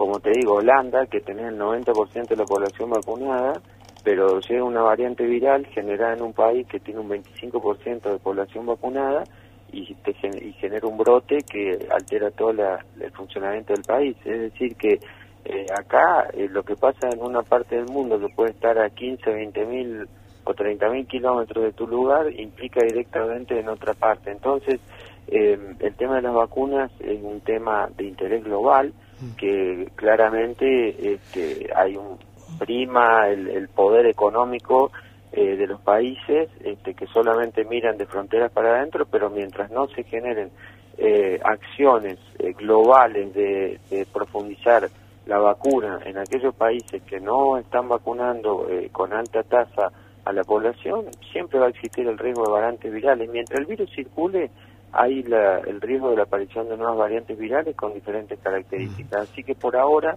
como 0.00 0.18
te 0.18 0.30
digo, 0.30 0.54
Holanda, 0.54 1.04
que 1.04 1.20
tenés 1.20 1.48
el 1.48 1.58
90% 1.58 2.28
de 2.28 2.36
la 2.36 2.46
población 2.46 2.88
vacunada, 2.88 3.60
pero 4.02 4.40
llega 4.40 4.64
una 4.64 4.80
variante 4.80 5.26
viral 5.26 5.66
generada 5.66 6.14
en 6.14 6.22
un 6.22 6.32
país 6.32 6.66
que 6.68 6.80
tiene 6.80 7.00
un 7.00 7.10
25% 7.10 8.10
de 8.10 8.18
población 8.18 8.64
vacunada 8.64 9.24
y, 9.70 9.94
te, 9.96 10.12
y 10.42 10.54
genera 10.54 10.88
un 10.88 10.96
brote 10.96 11.36
que 11.42 11.86
altera 11.90 12.30
todo 12.30 12.50
el 12.50 13.10
funcionamiento 13.12 13.74
del 13.74 13.82
país. 13.82 14.16
Es 14.24 14.40
decir, 14.40 14.74
que 14.76 15.00
eh, 15.44 15.66
acá 15.78 16.30
eh, 16.32 16.48
lo 16.48 16.62
que 16.62 16.76
pasa 16.76 17.10
en 17.10 17.20
una 17.20 17.42
parte 17.42 17.76
del 17.76 17.84
mundo 17.84 18.18
que 18.18 18.34
puede 18.34 18.52
estar 18.52 18.78
a 18.78 18.88
15, 18.88 19.30
20 19.30 19.66
mil 19.66 20.08
o 20.44 20.54
30 20.54 20.88
mil 20.88 21.06
kilómetros 21.06 21.62
de 21.62 21.72
tu 21.72 21.86
lugar 21.86 22.32
implica 22.32 22.80
directamente 22.86 23.60
en 23.60 23.68
otra 23.68 23.92
parte. 23.92 24.30
Entonces, 24.30 24.80
eh, 25.26 25.58
el 25.78 25.94
tema 25.96 26.16
de 26.16 26.22
las 26.22 26.32
vacunas 26.32 26.90
es 27.00 27.22
un 27.22 27.42
tema 27.42 27.90
de 27.98 28.04
interés 28.04 28.42
global 28.42 28.94
que 29.36 29.88
claramente 29.96 31.14
este, 31.14 31.68
hay 31.74 31.96
un, 31.96 32.18
prima 32.58 33.28
el, 33.28 33.68
poder 33.68 34.06
económico 34.06 34.90
eh, 35.32 35.56
de 35.56 35.66
los 35.66 35.80
países 35.80 36.48
este, 36.64 36.94
que 36.94 37.06
solamente 37.06 37.64
miran 37.64 37.96
de 37.96 38.06
fronteras 38.06 38.50
para 38.52 38.76
adentro, 38.76 39.06
pero 39.06 39.30
mientras 39.30 39.70
no 39.70 39.86
se 39.88 40.02
generen 40.04 40.50
eh, 40.98 41.40
acciones 41.42 42.18
eh, 42.38 42.52
globales 42.52 43.32
de, 43.34 43.78
profundizar 44.12 44.88
la 45.26 45.38
vacuna 45.38 46.00
en 46.04 46.18
aquellos 46.18 46.54
países 46.54 47.02
que 47.02 47.20
no 47.20 47.56
están 47.56 47.88
vacunando 47.88 48.66
con 48.90 49.12
alta 49.12 49.42
tasa 49.42 49.92
a 50.24 50.32
la 50.32 50.42
población, 50.42 51.06
siempre 51.32 51.58
va 51.58 51.66
a 51.66 51.70
existir 51.70 52.06
el 52.06 52.18
riesgo 52.18 52.44
de 52.44 52.52
variantes 52.52 52.92
virales. 52.92 53.30
Mientras 53.30 53.60
el 53.60 53.66
virus 53.66 53.90
circule, 53.94 54.50
hay 54.92 55.24
el 55.66 55.80
riesgo 55.80 56.10
de 56.10 56.16
la 56.16 56.24
aparición 56.24 56.68
de 56.68 56.76
nuevas 56.76 56.96
variantes 56.96 57.38
virales 57.38 57.76
con 57.76 57.94
diferentes 57.94 58.38
características. 58.40 59.30
Así 59.30 59.42
que 59.44 59.54
por 59.54 59.76
ahora 59.76 60.16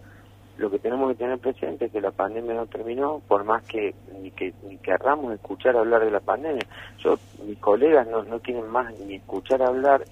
lo 0.58 0.70
que 0.70 0.80
tenemos 0.80 1.10
que 1.12 1.18
tener 1.18 1.39
presente 1.39 1.86
es 1.86 1.92
que 1.92 2.01
la 2.01 2.12
pandemia 2.12 2.53
no 2.53 2.68
terminó, 2.68 3.22
por 3.27 3.44
más 3.44 3.63
que 3.63 3.96
ni 4.22 4.32
que 4.32 4.53
ni 4.68 4.77
querramos 4.77 5.34
escuchar 5.34 5.75
hablar 5.75 6.06
de 6.06 6.12
la 6.12 6.20
pandemia. 6.20 6.65
Yo, 7.00 7.18
mis 7.46 7.58
colegas 7.60 8.08
no, 8.08 8.24
no 8.24 8.39
quieren 8.39 8.68
más 8.70 8.94
ni 9.00 9.15
escuchar 9.15 9.63
hablar, 9.63 10.03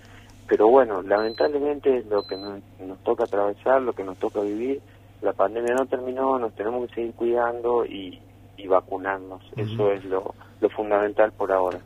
pero 0.47 0.67
bueno, 0.67 1.01
lamentablemente 1.01 1.97
es 1.97 2.05
lo 2.07 2.23
que 2.23 2.37
nos, 2.37 2.61
toca 3.03 3.23
atravesar, 3.23 3.81
lo 3.81 3.93
que 3.93 4.03
nos 4.03 4.17
toca 4.17 4.41
vivir. 4.41 4.81
La 5.21 5.33
pandemia 5.33 5.75
no 5.75 5.85
terminó, 5.85 6.39
nos 6.39 6.53
tenemos 6.55 6.87
que 6.87 6.95
seguir 6.95 7.13
cuidando 7.13 7.85
y, 7.85 8.19
y 8.57 8.67
vacunarnos. 8.67 9.43
Eso 9.55 9.91
es 9.91 10.03
lo, 10.05 10.33
lo 10.59 10.69
fundamental 10.69 11.31
por 11.33 11.51
ahora. 11.51 11.79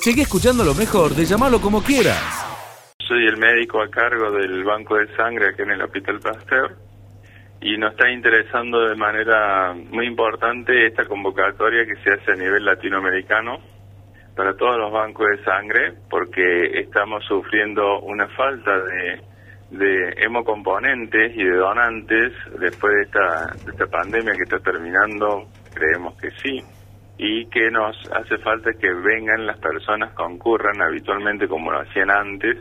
Sigue 0.00 0.22
escuchando 0.22 0.64
lo 0.64 0.74
mejor 0.74 1.10
de 1.10 1.24
llamarlo 1.24 1.60
como 1.60 1.82
quieras. 1.82 2.46
Soy 3.00 3.26
el 3.26 3.36
médico 3.36 3.82
a 3.82 3.88
cargo 3.90 4.30
del 4.30 4.62
banco 4.62 4.96
de 4.96 5.08
sangre 5.16 5.48
aquí 5.48 5.62
en 5.62 5.72
el 5.72 5.82
Hospital 5.82 6.20
Pasteur. 6.20 6.76
Y 7.60 7.76
nos 7.76 7.92
está 7.92 8.08
interesando 8.08 8.88
de 8.88 8.94
manera 8.94 9.74
muy 9.74 10.06
importante 10.06 10.86
esta 10.86 11.04
convocatoria 11.04 11.84
que 11.84 11.96
se 11.96 12.12
hace 12.12 12.32
a 12.32 12.36
nivel 12.36 12.64
latinoamericano 12.64 13.58
para 14.36 14.54
todos 14.54 14.78
los 14.78 14.92
bancos 14.92 15.26
de 15.36 15.44
sangre 15.44 15.94
porque 16.08 16.78
estamos 16.78 17.24
sufriendo 17.24 17.98
una 18.02 18.28
falta 18.28 18.78
de, 18.78 19.20
de 19.72 20.14
hemocomponentes 20.24 21.36
y 21.36 21.42
de 21.42 21.56
donantes 21.56 22.32
después 22.60 22.94
de 22.94 23.02
esta, 23.02 23.46
de 23.64 23.72
esta 23.72 23.86
pandemia 23.88 24.34
que 24.34 24.44
está 24.44 24.60
terminando, 24.60 25.48
creemos 25.74 26.16
que 26.20 26.30
sí 26.40 26.62
y 27.18 27.46
que 27.46 27.70
nos 27.70 27.96
hace 28.12 28.38
falta 28.38 28.70
que 28.72 28.92
vengan 28.92 29.46
las 29.46 29.58
personas, 29.58 30.12
concurran 30.14 30.80
habitualmente 30.80 31.48
como 31.48 31.72
lo 31.72 31.80
hacían 31.80 32.10
antes, 32.10 32.56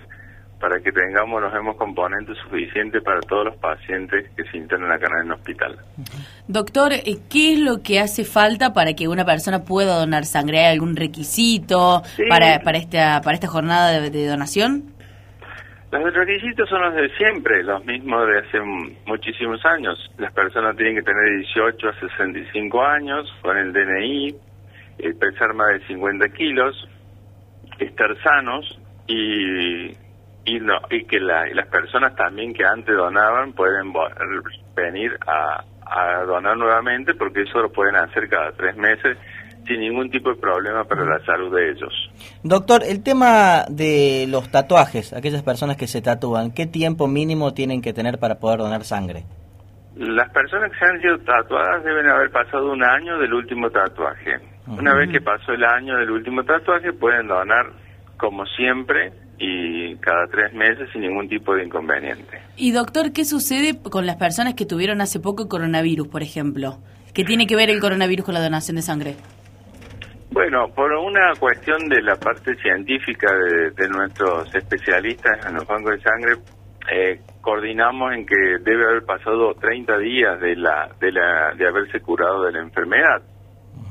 para 0.59 0.79
que 0.79 0.91
tengamos 0.91 1.39
los 1.39 1.53
hemocomponentes 1.53 2.35
suficientes 2.39 3.03
para 3.03 3.21
todos 3.21 3.45
los 3.45 3.57
pacientes 3.57 4.31
que 4.35 4.43
se 4.45 4.57
internan 4.57 4.91
acá 4.91 5.07
en 5.21 5.27
el 5.27 5.33
hospital. 5.33 5.77
Doctor, 6.47 6.93
eh, 6.93 7.17
¿qué 7.29 7.53
es 7.53 7.59
lo 7.59 7.83
que 7.83 7.99
hace 7.99 8.25
falta 8.25 8.73
para 8.73 8.93
que 8.93 9.07
una 9.07 9.23
persona 9.23 9.63
pueda 9.63 9.99
donar 9.99 10.25
sangre? 10.25 10.65
¿Hay 10.65 10.73
algún 10.73 10.95
requisito 10.95 12.01
para, 12.27 12.59
para, 12.61 12.79
esta, 12.79 13.21
para 13.21 13.35
esta 13.35 13.47
jornada 13.47 13.99
de, 13.99 14.09
de 14.09 14.25
donación? 14.25 14.97
Los 15.91 16.13
requisitos 16.13 16.67
son 16.67 16.81
los 16.81 16.95
de 16.95 17.09
siempre, 17.15 17.63
los 17.63 17.85
mismos 17.85 18.27
de 18.27 18.39
hace 18.39 18.59
muchísimos 19.05 19.63
años. 19.65 19.97
Las 20.17 20.33
personas 20.33 20.75
tienen 20.75 20.95
que 20.95 21.01
tener 21.01 21.37
18 21.39 21.87
a 21.87 21.99
65 21.99 22.83
años 22.83 23.33
con 23.41 23.55
el 23.55 23.71
DNI, 23.71 24.35
eh, 24.99 25.13
pesar 25.13 25.53
más 25.53 25.69
de 25.69 25.87
50 25.87 26.29
kilos, 26.29 26.87
estar 27.79 28.09
sanos 28.23 28.79
y, 29.07 29.91
y, 30.45 30.59
no, 30.59 30.75
y 30.89 31.05
que 31.05 31.19
las 31.19 31.67
personas 31.67 32.15
también 32.15 32.53
que 32.53 32.65
antes 32.65 32.95
donaban 32.95 33.53
pueden 33.53 33.93
venir 34.75 35.17
a, 35.25 35.63
a 35.85 36.23
donar 36.25 36.57
nuevamente 36.57 37.13
porque 37.13 37.41
eso 37.43 37.59
lo 37.61 37.71
pueden 37.71 37.95
hacer 37.95 38.27
cada 38.29 38.51
tres 38.51 38.75
meses 38.75 39.17
sin 39.67 39.81
ningún 39.81 40.09
tipo 40.09 40.29
de 40.29 40.37
problema 40.37 40.85
para 40.85 41.03
la 41.05 41.19
salud 41.25 41.53
de 41.53 41.71
ellos. 41.71 41.93
Doctor, 42.43 42.83
el 42.83 43.03
tema 43.03 43.65
de 43.69 44.25
los 44.29 44.49
tatuajes, 44.49 45.13
aquellas 45.13 45.43
personas 45.43 45.77
que 45.77 45.87
se 45.87 46.01
tatúan, 46.01 46.51
¿qué 46.51 46.65
tiempo 46.65 47.07
mínimo 47.07 47.53
tienen 47.53 47.81
que 47.81 47.93
tener 47.93 48.17
para 48.17 48.35
poder 48.35 48.59
donar 48.59 48.83
sangre? 48.83 49.23
Las 49.95 50.29
personas 50.31 50.71
que 50.71 50.77
se 50.77 50.85
han 50.85 51.01
sido 51.01 51.17
tatuadas 51.19 51.83
deben 51.83 52.07
haber 52.07 52.31
pasado 52.31 52.71
un 52.71 52.83
año 52.83 53.17
del 53.17 53.33
último 53.33 53.69
tatuaje. 53.69 54.39
Una 54.67 54.93
vez 54.95 55.09
que 55.09 55.21
pasó 55.21 55.53
el 55.53 55.63
año 55.63 55.97
del 55.97 56.12
último 56.12 56.43
tatuaje, 56.43 56.91
pueden 56.91 57.27
donar 57.27 57.71
como 58.17 58.45
siempre 58.45 59.13
y 59.39 59.95
cada 59.97 60.27
tres 60.27 60.53
meses 60.53 60.89
sin 60.91 61.01
ningún 61.01 61.29
tipo 61.29 61.55
de 61.55 61.63
inconveniente. 61.63 62.41
Y 62.57 62.71
doctor, 62.71 63.13
¿qué 63.13 63.24
sucede 63.24 63.79
con 63.81 64.05
las 64.05 64.17
personas 64.17 64.55
que 64.55 64.65
tuvieron 64.65 65.00
hace 65.00 65.19
poco 65.19 65.47
coronavirus, 65.47 66.07
por 66.07 66.24
ejemplo? 66.24 66.79
¿Qué 67.13 67.24
tiene 67.24 67.47
que 67.47 67.55
ver 67.55 67.69
el 67.69 67.79
coronavirus 67.79 68.25
con 68.25 68.33
la 68.33 68.41
donación 68.41 68.75
de 68.75 68.81
sangre? 68.81 69.15
Bueno, 70.31 70.67
por 70.75 70.91
una 70.91 71.33
cuestión 71.39 71.88
de 71.88 72.01
la 72.01 72.15
parte 72.15 72.55
científica 72.55 73.27
de, 73.75 73.88
nuestros 73.88 74.53
especialistas 74.53 75.45
en 75.45 75.55
los 75.55 75.65
bancos 75.65 75.91
de 75.91 76.01
sangre, 76.01 76.33
eh, 76.91 77.21
coordinamos 77.41 78.13
en 78.13 78.25
que 78.25 78.36
debe 78.62 78.86
haber 78.86 79.03
pasado 79.05 79.53
30 79.53 79.97
días 80.00 80.39
de 80.41 80.55
la 80.55 80.89
de 81.00 81.12
la 81.12 81.53
de 81.55 81.67
haberse 81.67 82.01
curado 82.01 82.43
de 82.43 82.51
la 82.51 82.59
enfermedad 82.59 83.21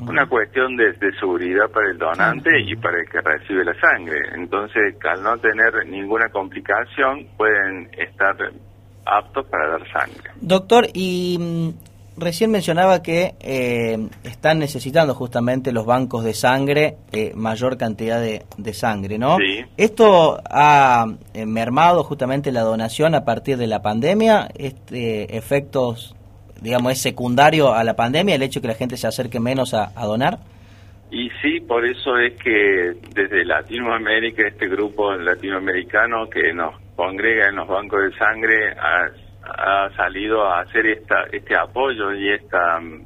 una 0.00 0.26
cuestión 0.29 0.76
de, 0.76 0.95
seguridad 1.19 1.69
para 1.73 1.91
el 1.91 1.99
donante 1.99 2.50
y 2.61 2.76
para 2.76 3.00
el 3.00 3.09
que 3.09 3.21
recibe 3.21 3.65
la 3.65 3.75
sangre. 3.81 4.19
Entonces, 4.35 4.95
al 5.05 5.23
no 5.23 5.37
tener 5.38 5.87
ninguna 5.87 6.29
complicación, 6.31 7.26
pueden 7.37 7.88
estar 7.97 8.37
aptos 9.05 9.47
para 9.47 9.69
dar 9.69 9.93
sangre. 9.93 10.31
Doctor, 10.41 10.87
y 10.93 11.38
mm, 11.38 12.21
recién 12.21 12.50
mencionaba 12.50 13.03
que 13.03 13.35
eh, 13.41 14.09
están 14.25 14.59
necesitando 14.59 15.15
justamente 15.15 15.73
los 15.73 15.87
bancos 15.87 16.25
de 16.25 16.35
sangre 16.35 16.97
eh, 17.12 17.33
mayor 17.35 17.76
cantidad 17.76 18.21
de, 18.21 18.73
sangre, 18.75 19.19
¿no? 19.19 19.37
Sí. 19.38 19.65
¿Esto 19.76 20.41
ha 20.50 21.07
eh, 21.35 21.47
mermado 21.47 22.05
justamente 22.05 22.53
la 22.53 22.62
donación 22.62 23.15
a 23.15 23.25
partir 23.25 23.57
de 23.57 23.67
la 23.67 23.81
pandemia? 23.81 24.49
Este, 24.55 25.37
¿Efectos 25.37 26.15
digamos, 26.60 26.92
es 26.92 27.02
secundario 27.02 27.75
a 27.75 27.84
la 27.84 27.94
pandemia 27.94 28.34
el 28.34 28.42
hecho 28.42 28.60
de 28.60 28.62
que 28.62 28.68
la 28.68 28.75
gente 28.75 28.96
se 28.96 29.06
acerque 29.06 29.40
menos 29.40 29.75
a, 29.75 29.90
donar? 30.04 30.38
Y 31.10 31.30
sí, 31.42 31.60
por 31.60 31.84
eso 31.84 32.16
es 32.18 32.34
que 32.42 32.94
desde 33.14 33.44
Latinoamérica, 33.44 34.48
este 34.48 34.68
grupo 34.68 35.14
latinoamericano 35.14 36.28
que 36.28 36.52
nos 36.52 36.75
congrega 36.96 37.48
en 37.48 37.56
los 37.56 37.68
bancos 37.68 38.00
de 38.02 38.18
sangre 38.18 38.72
ha, 38.72 39.88
salido 39.96 40.44
a 40.44 40.62
hacer 40.62 40.86
esta, 40.86 41.22
este 41.30 41.56
apoyo 41.56 42.12
y 42.12 42.32
esta 42.32 42.80
mm, 42.80 43.04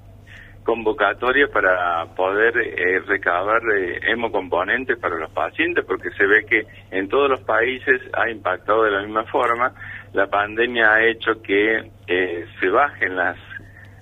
convocatoria 0.65 1.49
para 1.49 2.07
poder 2.17 2.57
eh, 2.57 3.01
recabar 3.01 3.61
eh, 3.77 4.01
hemocomponentes 4.11 4.99
para 4.99 5.17
los 5.17 5.31
pacientes, 5.33 5.85
porque 5.85 6.11
se 6.13 6.27
ve 6.27 6.47
que 6.47 6.63
en 6.91 7.09
todos 7.09 7.29
los 7.29 7.41
países 7.43 8.01
ha 8.15 8.31
impactado 8.31 8.85
de 8.85 8.91
la 8.93 9.03
misma 9.03 9.25
forma. 9.25 9.73
La 10.13 10.27
pandemia 10.27 10.93
ha 10.93 11.07
hecho 11.07 11.41
que 11.43 11.91
eh, 12.07 12.47
se 12.59 12.69
bajen 12.69 13.17
las 13.17 13.37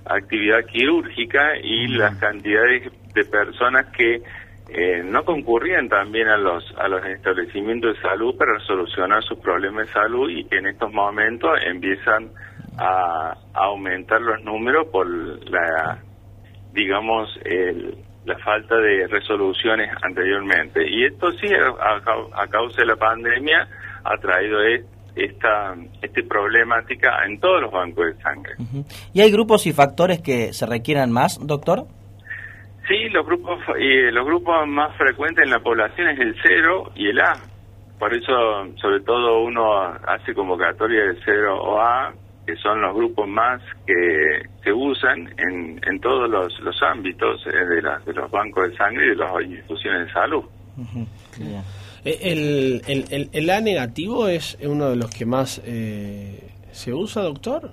actividad 0.06 0.64
quirúrgica 0.64 1.58
y 1.62 1.88
las 1.88 2.16
cantidades 2.16 2.90
de 3.12 3.24
personas 3.26 3.86
que 3.94 4.22
eh, 4.70 5.02
no 5.04 5.22
concurrían 5.24 5.88
también 5.88 6.28
a 6.28 6.38
los 6.38 6.64
a 6.78 6.88
los 6.88 7.04
establecimientos 7.04 7.94
de 7.94 8.00
salud 8.00 8.34
para 8.36 8.58
solucionar 8.60 9.22
sus 9.22 9.38
problemas 9.38 9.86
de 9.86 9.92
salud 9.92 10.30
y 10.30 10.44
que 10.44 10.58
en 10.58 10.66
estos 10.68 10.90
momentos 10.92 11.50
empiezan 11.62 12.30
a, 12.78 13.36
aumentar 13.52 14.20
los 14.22 14.42
números 14.44 14.86
por 14.88 15.06
la 15.50 15.98
digamos 16.72 17.28
la 18.24 18.38
falta 18.38 18.76
de 18.76 19.06
resoluciones 19.08 19.90
anteriormente. 20.02 20.86
Y 20.86 21.06
esto 21.06 21.32
sí 21.32 21.48
a, 21.52 22.46
causa 22.48 22.76
de 22.82 22.86
la 22.86 22.96
pandemia 22.96 23.66
ha 24.04 24.16
traído 24.18 24.62
esto 24.62 24.97
esta, 25.24 25.74
esta 26.02 26.20
problemática 26.28 27.24
en 27.26 27.38
todos 27.40 27.62
los 27.62 27.72
bancos 27.72 28.06
de 28.06 28.22
sangre. 28.22 28.52
¿Y 29.12 29.20
hay 29.20 29.30
grupos 29.30 29.66
y 29.66 29.72
factores 29.72 30.20
que 30.20 30.52
se 30.52 30.66
requieran 30.66 31.10
más, 31.10 31.38
doctor? 31.44 31.86
Sí, 32.88 33.08
los 33.10 33.26
grupos, 33.26 33.58
y 33.78 34.10
los 34.10 34.24
grupos 34.24 34.66
más 34.66 34.96
frecuentes 34.96 35.44
en 35.44 35.50
la 35.50 35.60
población 35.60 36.08
es 36.08 36.20
el 36.20 36.34
cero 36.42 36.90
y 36.94 37.08
el 37.08 37.20
A. 37.20 37.34
Por 37.98 38.14
eso, 38.14 38.32
sobre 38.76 39.00
todo, 39.00 39.42
uno 39.42 39.82
hace 40.06 40.32
convocatoria 40.32 41.02
del 41.02 41.18
cero 41.24 41.60
o 41.60 41.80
A, 41.80 42.12
que 42.46 42.56
son 42.56 42.80
los 42.80 42.94
grupos 42.94 43.28
más 43.28 43.60
que 43.86 44.40
se 44.64 44.72
usan 44.72 45.28
en, 45.36 45.78
en 45.86 46.00
todos 46.00 46.30
los, 46.30 46.58
los 46.60 46.82
ámbitos 46.82 47.46
eh, 47.46 47.50
de, 47.50 47.82
de 48.06 48.12
los 48.14 48.30
bancos 48.30 48.70
de 48.70 48.76
sangre 48.76 49.04
y 49.04 49.08
de 49.10 49.16
las 49.16 49.42
instituciones 49.42 50.06
de 50.06 50.12
salud. 50.14 50.44
Eh, 51.40 51.60
el, 52.22 52.82
el, 52.86 53.30
el, 53.32 53.50
A 53.50 53.60
negativo 53.60 54.28
es 54.28 54.58
uno 54.62 54.90
de 54.90 54.96
los 54.96 55.10
que 55.10 55.26
más 55.26 55.60
eh, 55.64 56.50
se 56.72 56.92
usa, 56.92 57.22
doctor? 57.22 57.72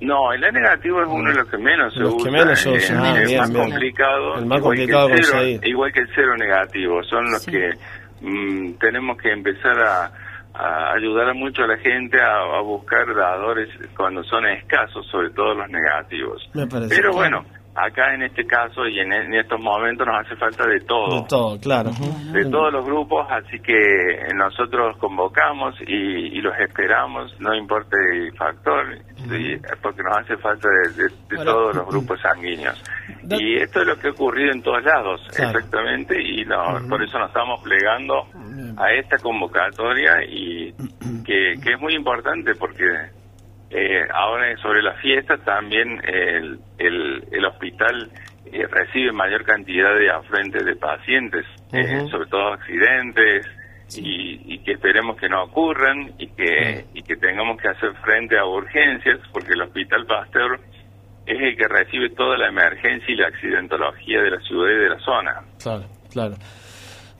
No, 0.00 0.32
el 0.32 0.44
A 0.44 0.50
negativo 0.50 1.02
es 1.02 1.08
uno 1.08 1.30
de 1.30 1.36
los 1.36 1.48
que 1.48 1.58
menos 1.58 1.94
se 1.94 2.02
usa. 2.02 2.52
es, 3.22 3.38
más 3.38 3.50
complicado. 3.50 4.38
El 4.38 4.46
más 4.46 4.60
complicado 4.60 5.08
igual 5.08 5.20
que 5.20 5.20
el, 5.20 5.24
cero, 5.24 5.60
igual 5.64 5.92
que 5.92 6.00
el 6.00 6.08
cero 6.14 6.36
negativo. 6.36 7.02
Son 7.04 7.30
los 7.30 7.44
que 7.46 7.72
mm, 8.20 8.72
tenemos 8.74 9.16
que 9.18 9.32
empezar 9.32 9.78
a, 9.80 10.12
ayudar 10.94 11.34
mucho 11.34 11.64
a 11.64 11.66
la 11.66 11.78
gente 11.78 12.20
a, 12.20 12.60
buscar 12.60 13.12
dadores 13.14 13.68
cuando 13.96 14.22
son 14.24 14.46
escasos, 14.46 15.06
sobre 15.06 15.30
todo 15.30 15.54
los 15.54 15.68
negativos. 15.68 16.48
Pero 16.88 17.12
bueno, 17.12 17.44
acá 17.76 18.14
en 18.14 18.22
este 18.22 18.46
caso 18.46 18.86
y 18.86 19.00
en, 19.00 19.12
en 19.12 19.34
estos 19.34 19.60
momentos 19.60 20.06
nos 20.06 20.24
hace 20.24 20.36
falta 20.36 20.66
de 20.66 20.80
todo. 20.80 21.22
De 21.22 21.28
todo, 21.28 21.58
claro. 21.60 21.90
de 22.32 22.44
todos 22.50 22.72
los 22.72 22.84
grupos, 22.84 23.26
así 23.30 23.58
que 23.60 23.74
nosotros 24.34 24.96
convocamos 24.98 25.74
y, 25.86 25.94
y 26.38 26.40
los 26.40 26.56
esperamos, 26.58 27.34
no 27.40 27.54
importa 27.54 27.96
el 28.12 28.32
factor, 28.36 28.98
porque 29.82 30.02
nos 30.02 30.16
hace 30.18 30.36
falta 30.36 30.68
de, 30.68 31.02
de- 31.02 31.08
de 31.28 31.36
Ahora- 31.38 31.44
todos 31.52 31.76
los 31.76 31.86
grupos 31.88 32.20
sanguíneos. 32.20 32.82
Y 33.30 33.56
esto 33.56 33.80
es 33.80 33.86
lo 33.86 33.96
que 33.98 34.08
ha 34.08 34.10
ocurrido 34.10 34.52
en 34.52 34.62
todos 34.62 34.82
lados, 34.84 35.20
Claro. 35.34 35.58
exactamente, 35.58 36.20
y 36.22 36.44
no, 36.44 36.78
por 36.88 37.02
eso 37.02 37.18
nos 37.18 37.28
estamos 37.28 37.60
plegando 37.62 38.26
a 38.76 38.92
esta 38.92 39.16
convocatoria 39.18 40.22
y 40.28 40.72
que, 41.24 41.54
que 41.62 41.72
es 41.72 41.80
muy 41.80 41.94
importante 41.94 42.54
porque 42.54 42.84
eh, 43.76 44.06
ahora 44.14 44.56
sobre 44.58 44.82
la 44.82 44.94
fiesta 44.94 45.36
también 45.38 46.00
el, 46.06 46.60
el, 46.78 47.24
el 47.32 47.44
hospital 47.44 48.08
eh, 48.46 48.66
recibe 48.70 49.10
mayor 49.10 49.44
cantidad 49.44 49.92
de 49.98 50.10
afluentes 50.10 50.64
de 50.64 50.76
pacientes, 50.76 51.44
eh, 51.72 52.06
sobre 52.08 52.28
todo 52.28 52.52
accidentes, 52.52 53.44
y, 53.96 54.54
y 54.54 54.58
que 54.60 54.72
esperemos 54.72 55.16
que 55.16 55.28
no 55.28 55.42
ocurran 55.42 56.12
y 56.18 56.28
que, 56.28 56.84
y 56.94 57.02
que 57.02 57.16
tengamos 57.16 57.60
que 57.60 57.68
hacer 57.68 57.92
frente 57.96 58.38
a 58.38 58.44
urgencias, 58.44 59.18
porque 59.32 59.54
el 59.54 59.62
Hospital 59.62 60.06
Pasteur 60.06 60.60
es 61.26 61.40
el 61.40 61.56
que 61.56 61.66
recibe 61.66 62.10
toda 62.10 62.36
la 62.38 62.48
emergencia 62.48 63.12
y 63.12 63.16
la 63.16 63.26
accidentología 63.26 64.22
de 64.22 64.30
la 64.30 64.40
ciudad 64.40 64.70
y 64.70 64.78
de 64.84 64.88
la 64.88 64.98
zona. 65.00 65.42
Claro, 65.60 65.84
claro. 66.12 66.34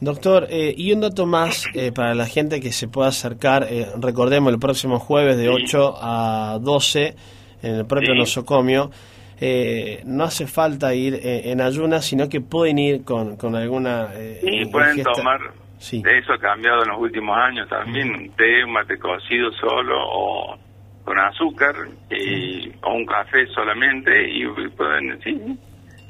Doctor, 0.04 0.46
eh, 0.50 0.74
y 0.76 0.92
un 0.92 1.00
dato 1.00 1.26
más 1.26 1.64
eh, 1.74 1.90
para 1.92 2.14
la 2.14 2.26
gente 2.26 2.60
que 2.60 2.72
se 2.72 2.88
pueda 2.88 3.08
acercar, 3.08 3.66
eh, 3.70 3.86
recordemos 4.00 4.52
el 4.52 4.58
próximo 4.58 4.98
jueves 4.98 5.36
de 5.36 5.44
Sí. 5.44 5.48
8 5.50 5.94
a 6.00 6.58
12 6.60 7.14
en 7.62 7.74
el 7.76 7.86
propio 7.86 8.12
Sí. 8.12 8.18
nosocomio, 8.18 8.90
eh, 9.40 10.02
no 10.04 10.24
hace 10.24 10.46
falta 10.46 10.94
ir 10.94 11.14
eh, 11.14 11.50
en 11.50 11.60
ayunas, 11.60 12.04
sino 12.04 12.28
que 12.28 12.40
pueden 12.40 12.78
ir 12.78 13.02
con, 13.04 13.36
con 13.36 13.56
alguna... 13.56 14.08
eh, 14.14 14.40
Y 14.42 14.66
pueden 14.66 14.98
ingesta- 14.98 15.12
tomar, 15.12 15.40
Sí. 15.78 16.02
eso 16.06 16.32
ha 16.34 16.38
cambiado 16.38 16.82
en 16.82 16.90
los 16.90 17.00
últimos 17.00 17.36
años 17.36 17.68
también, 17.68 18.14
un 18.14 18.30
té, 18.36 18.64
un 18.64 18.72
mate 18.72 18.98
cocido 18.98 19.50
solo 19.60 19.96
o 19.98 20.56
con 21.04 21.18
azúcar 21.18 21.74
y, 22.10 22.68
o 22.82 22.94
un 22.94 23.04
café 23.04 23.46
solamente 23.54 24.10
y 24.30 24.46
pueden, 24.76 25.18
sí, 25.22 25.38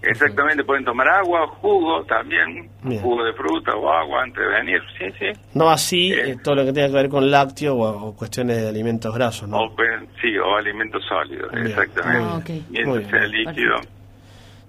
exactamente, 0.09 0.65
pueden 0.65 0.85
tomar 0.85 1.09
agua, 1.09 1.47
jugo 1.61 2.05
también, 2.05 2.69
Bien. 2.83 3.01
jugo 3.03 3.25
de 3.25 3.33
fruta 3.33 3.75
o 3.77 3.91
agua 3.91 4.23
antes 4.23 4.41
de 4.41 4.47
venir, 4.49 4.81
sí, 4.99 5.05
sí. 5.19 5.27
No 5.55 5.71
así 5.71 6.13
Eh. 6.13 6.31
eh, 6.33 6.37
todo 6.43 6.55
lo 6.57 6.65
que 6.65 6.73
tenga 6.73 6.89
que 6.89 6.95
ver 6.95 7.09
con 7.09 7.31
lácteo 7.31 7.75
o, 7.77 8.09
o 8.09 8.15
cuestiones 8.17 8.61
de 8.63 8.69
alimentos 8.69 9.15
grasos, 9.15 9.49
¿no? 9.49 9.59
O, 9.63 9.77
sí, 10.21 10.37
o 10.39 10.57
alimentos 10.57 11.03
sólidos, 11.09 11.51
Bien. 11.53 11.67
exactamente. 11.67 12.29
Ah, 12.31 12.37
ok. 12.39 12.49
Mientras 12.71 12.87
Muy 12.87 12.99
bien. 12.99 13.11
sea 13.11 13.27
líquido, 13.27 13.75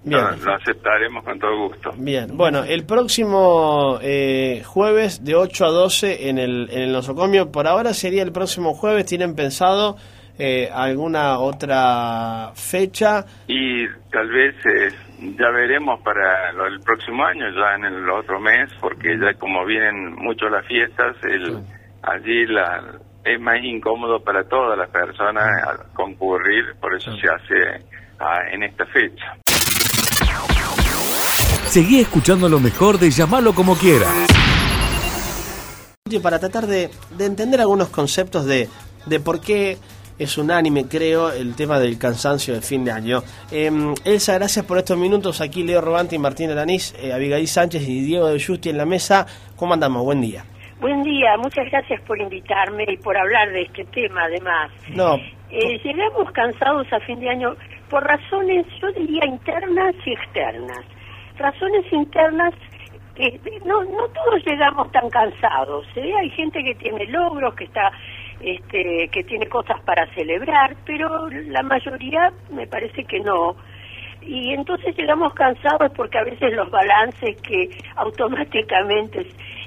Bien. 0.04 0.20
lo, 0.22 0.36
lo 0.36 0.54
aceptaremos 0.54 1.24
con 1.24 1.38
todo 1.38 1.68
gusto. 1.68 1.90
Bien, 1.96 2.36
bueno, 2.36 2.62
el 2.64 2.84
próximo 2.84 3.98
eh, 4.02 4.62
jueves 4.64 5.24
de 5.24 5.34
8 5.34 5.66
a 5.66 5.70
12 5.70 6.28
en 6.28 6.38
el, 6.38 6.68
en 6.70 6.82
el 6.82 6.92
nosocomio, 6.92 7.50
por 7.50 7.66
ahora 7.66 7.92
sería 7.94 8.22
el 8.22 8.32
próximo 8.32 8.74
jueves, 8.74 9.06
¿tienen 9.06 9.34
pensado 9.34 9.96
eh, 10.38 10.68
alguna 10.72 11.38
otra 11.38 12.52
fecha? 12.54 13.24
Y 13.48 13.86
tal 14.12 14.28
vez 14.28 14.54
eh, 14.66 14.92
ya 15.38 15.48
veremos 15.50 16.00
para 16.02 16.52
lo- 16.52 16.66
el 16.66 16.80
próximo 16.80 17.24
año, 17.24 17.44
ya 17.54 17.74
en 17.76 17.84
el 17.86 18.10
otro 18.10 18.38
mes, 18.40 18.70
porque 18.80 19.16
ya 19.18 19.34
como 19.38 19.64
vienen 19.64 20.14
mucho 20.14 20.48
las 20.48 20.66
fiestas, 20.66 21.16
el, 21.24 21.58
allí 22.02 22.46
la, 22.46 22.82
es 23.24 23.40
más 23.40 23.56
incómodo 23.62 24.22
para 24.22 24.44
todas 24.44 24.76
las 24.78 24.90
personas 24.90 25.44
a 25.66 25.92
concurrir, 25.94 26.64
por 26.80 26.94
eso 26.94 27.10
se 27.16 27.26
hace 27.28 27.84
ah, 28.20 28.40
en 28.52 28.62
esta 28.62 28.84
fecha. 28.86 29.36
Seguí 31.66 32.00
escuchando 32.00 32.48
lo 32.48 32.58
mejor 32.60 32.98
de 32.98 33.10
llamarlo 33.10 33.52
como 33.54 33.76
quiera. 33.76 34.06
Para 36.22 36.38
tratar 36.38 36.66
de, 36.66 36.88
de 37.18 37.26
entender 37.26 37.60
algunos 37.60 37.88
conceptos 37.88 38.46
de, 38.46 38.68
de 39.06 39.20
por 39.20 39.40
qué 39.40 39.76
es 40.18 40.38
unánime, 40.38 40.86
creo, 40.88 41.30
el 41.30 41.54
tema 41.54 41.78
del 41.78 41.98
cansancio 41.98 42.54
de 42.54 42.60
fin 42.62 42.84
de 42.84 42.92
año. 42.92 43.22
Eh, 43.50 43.70
Elsa, 44.04 44.34
gracias 44.34 44.64
por 44.64 44.78
estos 44.78 44.96
minutos. 44.96 45.40
Aquí 45.40 45.62
Leo 45.62 45.80
Robante 45.80 46.16
y 46.16 46.18
Martín 46.18 46.50
Alanís, 46.50 46.94
eh, 47.00 47.12
Abigail 47.12 47.46
Sánchez 47.46 47.82
y 47.88 48.00
Diego 48.02 48.28
de 48.28 48.42
Justi 48.42 48.70
en 48.70 48.78
la 48.78 48.86
mesa. 48.86 49.26
¿Cómo 49.56 49.74
andamos? 49.74 50.02
Buen 50.04 50.20
día. 50.20 50.44
Buen 50.80 51.02
día, 51.02 51.36
muchas 51.38 51.70
gracias 51.70 52.00
por 52.02 52.20
invitarme 52.20 52.84
y 52.88 52.96
por 52.98 53.16
hablar 53.16 53.50
de 53.50 53.62
este 53.62 53.84
tema 53.86 54.24
además. 54.24 54.70
No, 54.90 55.16
Eh, 55.48 55.80
llegamos 55.82 56.30
cansados 56.32 56.86
a 56.92 57.00
fin 57.00 57.18
de 57.20 57.30
año 57.30 57.54
por 57.88 58.02
razones, 58.04 58.66
yo 58.80 58.90
diría, 58.92 59.24
internas 59.26 59.94
y 60.04 60.12
externas. 60.12 60.84
Razones 61.38 61.84
internas, 61.92 62.52
no, 63.64 63.84
no 63.84 64.08
todos 64.08 64.44
llegamos 64.44 64.90
tan 64.92 65.08
cansados. 65.08 65.86
¿eh? 65.96 66.12
Hay 66.20 66.30
gente 66.30 66.62
que 66.62 66.74
tiene 66.74 67.06
logros, 67.06 67.54
que 67.54 67.64
está, 67.64 67.90
este, 68.40 69.08
que 69.12 69.24
tiene 69.24 69.46
cosas 69.48 69.80
para 69.82 70.06
celebrar, 70.14 70.76
pero 70.84 71.28
la 71.28 71.62
mayoría 71.62 72.32
me 72.50 72.66
parece 72.66 73.04
que 73.04 73.20
no. 73.20 73.56
Y 74.22 74.52
entonces 74.52 74.96
llegamos 74.96 75.32
cansados 75.34 75.92
porque 75.94 76.18
a 76.18 76.24
veces 76.24 76.52
los 76.54 76.70
balances 76.70 77.40
que 77.42 77.68
automáticamente 77.94 79.26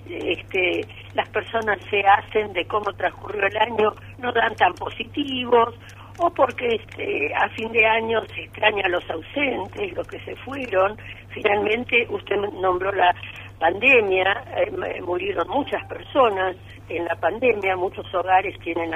este, 0.10 0.86
las 1.14 1.30
personas 1.30 1.80
se 1.90 2.02
hacen 2.02 2.52
de 2.54 2.66
cómo 2.66 2.92
transcurrió 2.94 3.46
el 3.46 3.58
año 3.58 3.94
no 4.18 4.32
dan 4.34 4.56
tan 4.56 4.74
positivos 4.74 5.76
o 6.18 6.30
porque 6.32 6.68
este, 6.76 7.34
a 7.34 7.48
fin 7.50 7.72
de 7.72 7.86
año 7.86 8.22
se 8.34 8.42
extraña 8.44 8.84
a 8.86 8.90
los 8.90 9.10
ausentes, 9.10 9.94
los 9.96 10.06
que 10.08 10.20
se 10.20 10.36
fueron. 10.38 10.98
Finalmente, 11.30 12.06
usted 12.10 12.36
nombró 12.62 12.92
la 12.92 13.16
pandemia, 13.60 14.44
eh, 14.58 14.70
m- 14.74 15.02
murieron 15.02 15.48
muchas 15.50 15.86
personas 15.88 16.56
en 16.90 17.06
la 17.06 17.16
pandemia, 17.16 17.76
muchos 17.76 18.06
hogares 18.14 18.58
tienen 18.60 18.92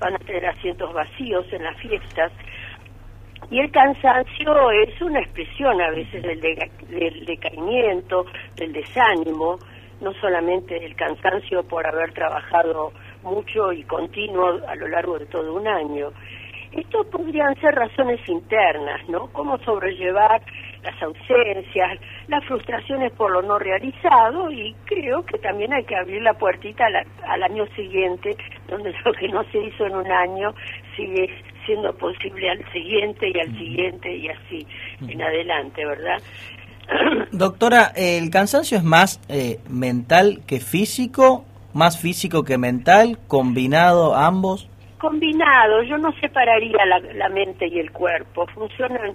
van 0.00 0.14
a 0.14 0.18
tener 0.18 0.46
asientos 0.46 0.92
vacíos 0.92 1.46
en 1.52 1.62
las 1.64 1.76
fiestas. 1.78 2.32
Y 3.50 3.60
el 3.60 3.70
cansancio 3.70 4.70
es 4.72 5.00
una 5.00 5.20
expresión 5.20 5.80
a 5.80 5.90
veces 5.90 6.22
del, 6.22 6.40
deca- 6.40 6.70
del 6.88 7.24
decaimiento, 7.26 8.24
del 8.56 8.72
desánimo, 8.72 9.58
no 10.00 10.12
solamente 10.14 10.84
el 10.84 10.94
cansancio 10.96 11.62
por 11.62 11.86
haber 11.86 12.12
trabajado 12.12 12.92
mucho 13.22 13.72
y 13.72 13.82
continuo 13.84 14.60
a 14.66 14.74
lo 14.74 14.88
largo 14.88 15.18
de 15.18 15.26
todo 15.26 15.54
un 15.54 15.66
año. 15.68 16.10
Esto 16.72 17.04
podrían 17.10 17.54
ser 17.60 17.74
razones 17.74 18.20
internas, 18.28 19.00
¿no? 19.08 19.28
Cómo 19.32 19.58
sobrellevar 19.58 20.42
las 20.82 21.02
ausencias, 21.02 21.98
las 22.28 22.44
frustraciones 22.44 23.12
por 23.12 23.30
lo 23.32 23.42
no 23.42 23.58
realizado 23.58 24.50
y 24.50 24.74
creo 24.84 25.24
que 25.24 25.38
también 25.38 25.72
hay 25.72 25.84
que 25.84 25.96
abrir 25.96 26.22
la 26.22 26.34
puertita 26.34 26.88
la- 26.90 27.04
al 27.28 27.42
año 27.42 27.66
siguiente, 27.74 28.36
donde 28.68 28.92
lo 29.04 29.12
que 29.12 29.28
no 29.28 29.42
se 29.50 29.58
hizo 29.58 29.86
en 29.86 29.96
un 29.96 30.10
año 30.10 30.54
sigue 30.96 31.28
siendo 31.64 31.92
posible 31.96 32.48
al 32.50 32.72
siguiente 32.72 33.28
y 33.34 33.40
al 33.40 33.58
siguiente 33.58 34.14
y 34.16 34.28
así 34.28 34.66
en 35.08 35.20
adelante, 35.22 35.84
¿verdad? 35.84 36.22
Doctora, 37.32 37.92
¿el 37.96 38.30
cansancio 38.30 38.78
es 38.78 38.84
más 38.84 39.20
eh, 39.28 39.58
mental 39.68 40.40
que 40.46 40.60
físico? 40.60 41.44
¿Más 41.74 42.00
físico 42.00 42.44
que 42.44 42.56
mental? 42.58 43.18
¿Combinado 43.26 44.14
ambos? 44.14 44.68
Combinado, 45.06 45.84
yo 45.84 45.98
no 45.98 46.10
separaría 46.20 46.84
la, 46.84 46.98
la 46.98 47.28
mente 47.28 47.68
y 47.68 47.78
el 47.78 47.92
cuerpo, 47.92 48.44
funcionan 48.48 49.12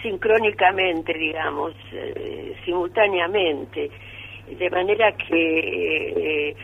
sincrónicamente, 0.00 1.12
digamos, 1.12 1.74
eh, 1.92 2.56
simultáneamente, 2.64 3.90
de 4.48 4.70
manera 4.70 5.12
que 5.12 6.48
eh, 6.48 6.56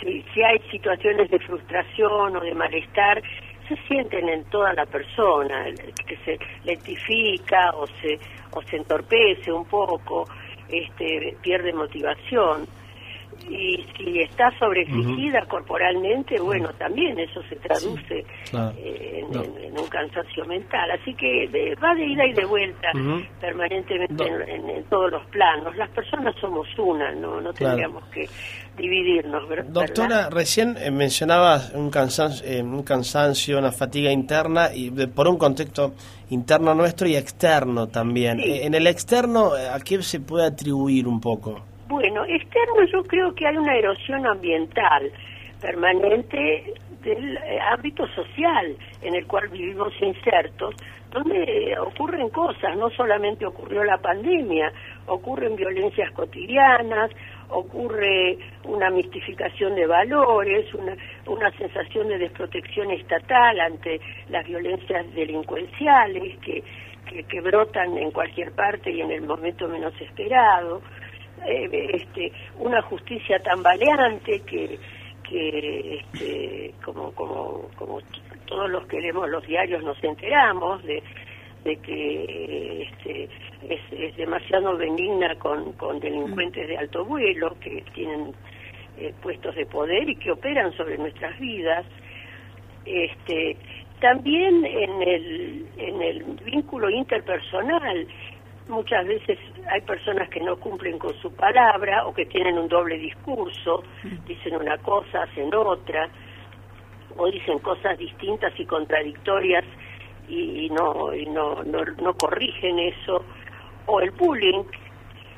si, 0.00 0.24
si 0.32 0.42
hay 0.42 0.58
situaciones 0.70 1.30
de 1.30 1.38
frustración 1.38 2.34
o 2.34 2.40
de 2.40 2.54
malestar, 2.54 3.20
se 3.68 3.76
sienten 3.86 4.26
en 4.30 4.44
toda 4.44 4.72
la 4.72 4.86
persona, 4.86 5.66
que 6.06 6.16
se 6.24 6.38
lentifica 6.64 7.72
o 7.74 7.86
se, 7.86 8.18
o 8.52 8.62
se 8.62 8.76
entorpece 8.76 9.52
un 9.52 9.66
poco, 9.66 10.24
este, 10.70 11.36
pierde 11.42 11.74
motivación. 11.74 12.66
Y 13.48 13.84
si 13.96 14.20
está 14.20 14.50
sobreexigida 14.58 15.44
corporalmente, 15.46 16.40
bueno, 16.40 16.70
también 16.78 17.18
eso 17.18 17.42
se 17.48 17.56
traduce 17.56 18.24
claro. 18.50 18.74
eh, 18.78 19.20
en, 19.22 19.30
No. 19.30 19.42
en- 19.42 19.64
en 19.64 19.78
un 19.78 19.86
cansancio 19.88 20.44
mental. 20.46 20.90
Así 20.92 21.14
que 21.14 21.48
de- 21.48 21.74
va 21.76 21.94
de 21.94 22.06
ida 22.06 22.26
y 22.26 22.32
de 22.32 22.44
vuelta 22.44 22.88
permanentemente 23.40 24.14
No. 24.30 24.40
en, 24.40 24.84
todos 24.84 25.10
los 25.10 25.26
planos. 25.26 25.76
Las 25.76 25.90
personas 25.90 26.34
somos 26.40 26.66
una, 26.78 27.12
no, 27.12 27.40
no 27.40 27.52
Claro. 27.52 27.76
tendríamos 27.76 28.04
que 28.08 28.28
dividirnos, 28.76 29.48
ver- 29.48 29.70
Doctora, 29.72 30.08
¿verdad? 30.16 30.30
recién 30.32 30.76
eh, 30.78 30.90
mencionabas 30.90 31.72
un 31.74 31.90
cansancio, 31.90 32.46
eh, 32.46 32.62
un 32.62 32.82
cansancio, 32.82 33.58
una 33.58 33.72
fatiga 33.72 34.10
interna 34.10 34.68
y 34.74 34.90
de- 34.90 35.08
por 35.08 35.28
un 35.28 35.36
contexto 35.38 35.94
interno 36.30 36.74
nuestro 36.74 37.06
y 37.08 37.16
externo 37.16 37.86
también. 37.88 38.38
Sí. 38.40 38.50
Eh, 38.50 38.66
en 38.66 38.74
el 38.74 38.86
externo, 38.86 39.52
¿a 39.54 39.78
qué 39.80 40.02
se 40.02 40.20
puede 40.20 40.46
atribuir 40.46 41.06
un 41.06 41.20
poco? 41.20 41.60
Bueno, 41.86 42.24
externo 42.24 42.84
yo 42.90 43.02
creo 43.04 43.34
que 43.34 43.46
hay 43.46 43.56
una 43.56 43.76
erosión 43.76 44.26
ambiental 44.26 45.12
permanente 45.60 46.74
del 47.02 47.36
eh, 47.36 47.58
ámbito 47.60 48.06
social 48.08 48.76
en 49.02 49.14
el 49.14 49.26
cual 49.26 49.48
vivimos 49.48 49.92
insertos, 50.00 50.74
donde 51.10 51.76
ocurren 51.78 52.28
cosas, 52.30 52.76
no 52.76 52.90
solamente 52.90 53.46
ocurrió 53.46 53.84
la 53.84 53.98
pandemia, 53.98 54.72
ocurren 55.06 55.54
violencias 55.54 56.10
cotidianas, 56.12 57.10
ocurre 57.50 58.38
una 58.64 58.90
mistificación 58.90 59.74
de 59.76 59.86
valores, 59.86 60.72
una, 60.74 60.96
una 61.26 61.50
sensación 61.52 62.08
de 62.08 62.18
desprotección 62.18 62.90
estatal 62.90 63.60
ante 63.60 64.00
las 64.28 64.44
violencias 64.46 65.06
delincuenciales 65.14 66.38
que, 66.38 66.64
que, 67.22 67.40
brotan 67.40 67.96
en 67.96 68.10
cualquier 68.10 68.52
parte 68.52 68.90
y 68.90 69.00
en 69.00 69.12
el 69.12 69.22
momento 69.22 69.68
menos 69.68 69.94
esperado, 70.00 70.82
eh, 71.46 71.90
este, 71.92 72.32
una 72.58 72.82
justicia 72.82 73.38
tambaleante 73.40 74.40
que 74.40 74.78
que 75.24 75.96
este, 75.96 76.74
como, 76.84 77.12
como, 77.12 77.68
como 77.76 77.98
todos 78.46 78.70
los 78.70 78.86
que 78.86 79.00
los 79.00 79.46
diarios 79.46 79.82
nos 79.82 80.02
enteramos 80.04 80.82
de, 80.84 81.02
de 81.64 81.76
que 81.76 82.82
este, 82.82 83.28
es, 83.68 84.16
demasiado 84.16 84.76
benigna 84.76 85.34
con, 85.36 85.72
con 85.72 85.98
delincuentes 85.98 86.68
de 86.68 86.76
alto 86.76 87.04
vuelo 87.04 87.56
que 87.60 87.82
tienen 87.94 88.32
eh, 88.98 89.12
puestos 89.22 89.54
de 89.56 89.66
poder 89.66 90.08
y 90.08 90.16
que 90.16 90.30
operan 90.30 90.72
sobre 90.76 90.98
nuestras 90.98 91.38
vidas. 91.40 91.84
Este, 92.84 93.56
también 94.00 94.64
en 94.66 95.02
el, 95.02 95.66
en 95.78 96.02
el 96.02 96.24
vínculo 96.44 96.90
interpersonal 96.90 98.06
muchas 98.68 99.06
veces 99.06 99.38
hay 99.70 99.80
personas 99.82 100.28
que 100.28 100.40
no 100.40 100.56
cumplen 100.56 100.98
con 100.98 101.14
su 101.20 101.32
palabra 101.34 102.06
o 102.06 102.14
que 102.14 102.26
tienen 102.26 102.58
un 102.58 102.68
doble 102.68 102.96
discurso, 102.98 103.82
dicen 104.26 104.56
una 104.56 104.78
cosa, 104.78 105.22
hacen 105.22 105.54
otra, 105.54 106.08
o 107.16 107.30
dicen 107.30 107.58
cosas 107.58 107.98
distintas 107.98 108.52
y 108.58 108.66
contradictorias 108.66 109.64
y, 110.28 110.70
no, 110.70 111.14
y 111.14 111.26
no, 111.26 111.62
no, 111.64 112.14
corrigen 112.14 112.78
eso, 112.78 113.24
o 113.86 114.00
el 114.00 114.10
bullying, 114.12 114.64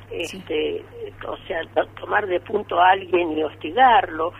este, 0.09 0.83
o 1.27 1.37
sea, 1.45 1.61
tomar 1.99 2.25
de 2.27 2.39
punto 2.39 2.79
a 2.79 2.91
alguien 2.91 3.37
y 3.37 3.43
hostigarlo, 3.43 4.33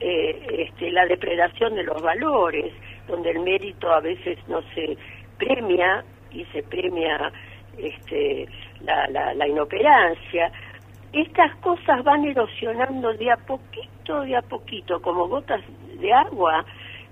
eh, 0.00 0.66
este, 0.70 0.90
la 0.90 1.06
depredación 1.06 1.74
de 1.74 1.84
los 1.84 2.00
valores, 2.00 2.72
donde 3.06 3.30
el 3.30 3.40
mérito 3.40 3.92
a 3.92 4.00
veces 4.00 4.38
no 4.48 4.62
se 4.74 4.96
premia 5.38 6.02
y 6.32 6.44
se 6.46 6.62
premia 6.62 7.30
este, 7.78 8.48
la, 8.82 9.06
la, 9.34 9.48
inoperancia. 9.48 10.50
Estas 11.12 11.54
cosas 11.56 12.02
van 12.02 12.24
erosionando 12.24 13.12
de 13.14 13.30
a 13.30 13.36
poquito, 13.36 14.20
de 14.22 14.36
a 14.36 14.42
poquito, 14.42 15.00
como 15.00 15.28
gotas 15.28 15.62
de 16.00 16.12
agua, 16.12 16.64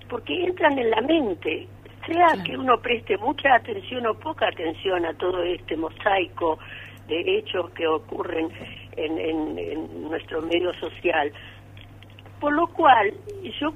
porque 0.09 0.45
entran 0.45 0.77
en 0.77 0.89
la 0.89 1.01
mente. 1.01 1.67
Sea 2.05 2.43
que 2.43 2.57
uno 2.57 2.77
preste 2.79 3.17
mucha 3.17 3.55
atención 3.55 4.05
o 4.07 4.13
poca 4.15 4.47
atención 4.47 5.05
a 5.05 5.13
todo 5.13 5.41
este 5.41 5.77
mosaico 5.77 6.59
de 7.07 7.37
hechos 7.37 7.69
que 7.71 7.87
ocurren 7.87 8.49
en, 8.97 9.17
en 9.57 10.03
nuestro 10.09 10.41
medio 10.41 10.73
social. 10.73 11.31
Por 12.41 12.53
lo 12.53 12.67
cual, 12.67 13.13
yo, 13.57 13.73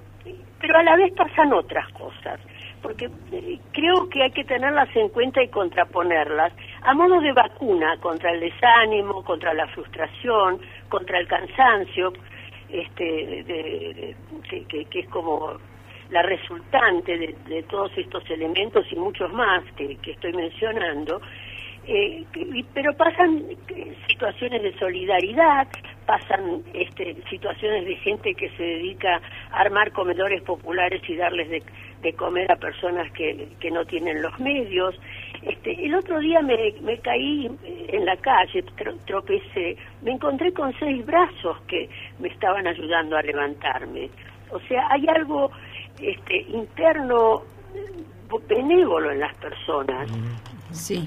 pero 0.60 0.78
a 0.78 0.84
la 0.84 0.98
vez 0.98 1.14
pasan 1.14 1.54
otras 1.54 1.88
cosas 1.94 2.38
porque 2.82 3.10
eh, 3.32 3.60
creo 3.72 4.10
que 4.10 4.24
hay 4.24 4.32
que 4.32 4.44
tenerlas 4.44 4.90
en 4.96 5.10
cuenta 5.10 5.42
y 5.42 5.50
contraponerlas. 5.50 6.54
A 6.84 6.94
modo 6.94 7.20
de 7.22 7.34
vacuna 7.34 7.98
contra 8.00 8.32
el 8.32 8.40
desánimo, 8.40 9.24
contra 9.24 9.54
la 9.54 9.68
frustración, 9.68 10.60
contra 10.90 11.20
el 11.20 11.28
cansancio, 11.28 12.14
este, 12.70 13.04
de, 13.44 14.16
que, 14.90 15.00
es 15.00 15.10
como 15.10 15.58
la 16.10 16.22
resultante 16.22 17.18
de, 17.18 17.64
todos 17.64 17.92
estos 17.98 18.30
elementos 18.30 18.86
y 18.92 18.96
muchos 18.96 19.32
más 19.34 19.64
que, 19.76 19.98
estoy 20.04 20.34
mencionando, 20.34 21.22
eh, 21.88 22.26
pero 22.74 22.94
pasan 22.94 23.44
eh, 23.70 23.96
situaciones 24.10 24.62
de 24.62 24.78
solidaridad, 24.78 25.68
pasan 26.06 26.62
este, 26.74 27.16
situaciones 27.30 27.86
de 27.86 27.96
gente 27.96 28.34
que 28.34 28.50
se 28.52 28.64
dedica 28.64 29.22
a 29.52 29.62
armar 29.62 29.94
comedores 29.94 30.42
populares 30.44 31.02
y 31.08 31.16
darles 31.16 31.50
de, 31.50 31.64
de 32.02 32.14
comer 32.14 32.52
a 32.52 32.58
personas 32.58 33.10
que, 33.14 33.48
que 33.62 33.72
no 33.72 33.86
tienen 33.86 34.22
los 34.22 34.38
medios. 34.40 34.96
Este, 35.44 35.86
el 35.86 35.96
otro 35.96 36.20
día 36.20 36.42
me, 36.42 36.74
me 36.82 36.98
caí 37.00 37.50
en 37.88 38.06
la 38.06 38.18
calle, 38.18 38.64
tropecé, 39.06 39.78
me 40.02 40.12
encontré 40.12 40.52
con 40.52 40.74
seis 40.80 41.06
brazos 41.06 41.62
que 41.68 41.90
me 42.20 42.28
estaban 42.28 42.68
ayudando 42.68 43.16
a 43.16 43.22
levantarme. 43.22 44.10
O 44.52 44.60
sea, 44.68 44.88
hay 44.90 45.06
algo 45.08 45.52
este, 46.02 46.40
interno 46.50 47.44
benévolo 48.50 49.12
en 49.12 49.20
las 49.22 49.34
personas 49.38 50.10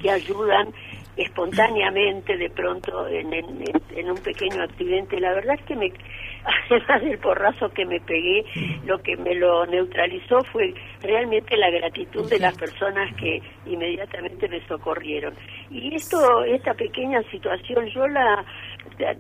que 0.03 0.11
ayudan 0.11 0.73
espontáneamente 1.17 2.37
de 2.37 2.49
pronto 2.51 3.07
en, 3.09 3.33
en, 3.33 4.11
un 4.11 4.17
pequeño 4.19 4.63
accidente. 4.63 5.21
La 5.21 5.35
verdad 5.35 5.57
es 5.59 5.67
que 5.67 5.77
me, 5.77 5.93
además 6.71 7.03
del 7.03 7.19
porrazo 7.19 7.69
que 7.71 7.85
me 7.85 8.01
pegué, 8.01 8.45
lo 8.87 8.99
que 8.99 9.17
me 9.17 9.35
lo 9.35 9.67
neutralizó 9.67 10.43
fue 10.53 10.73
realmente 11.03 11.57
la 11.57 11.71
gratitud 11.71 12.29
de 12.31 12.39
las 12.39 12.57
personas 12.57 13.15
que 13.17 13.43
inmediatamente 13.67 14.49
me 14.49 14.67
socorrieron. 14.67 15.35
Y 15.71 15.95
esto, 15.95 16.45
esta 16.45 16.75
pequeña 16.75 17.23
situación, 17.31 17.87
yo 17.89 18.07
la 18.07 18.45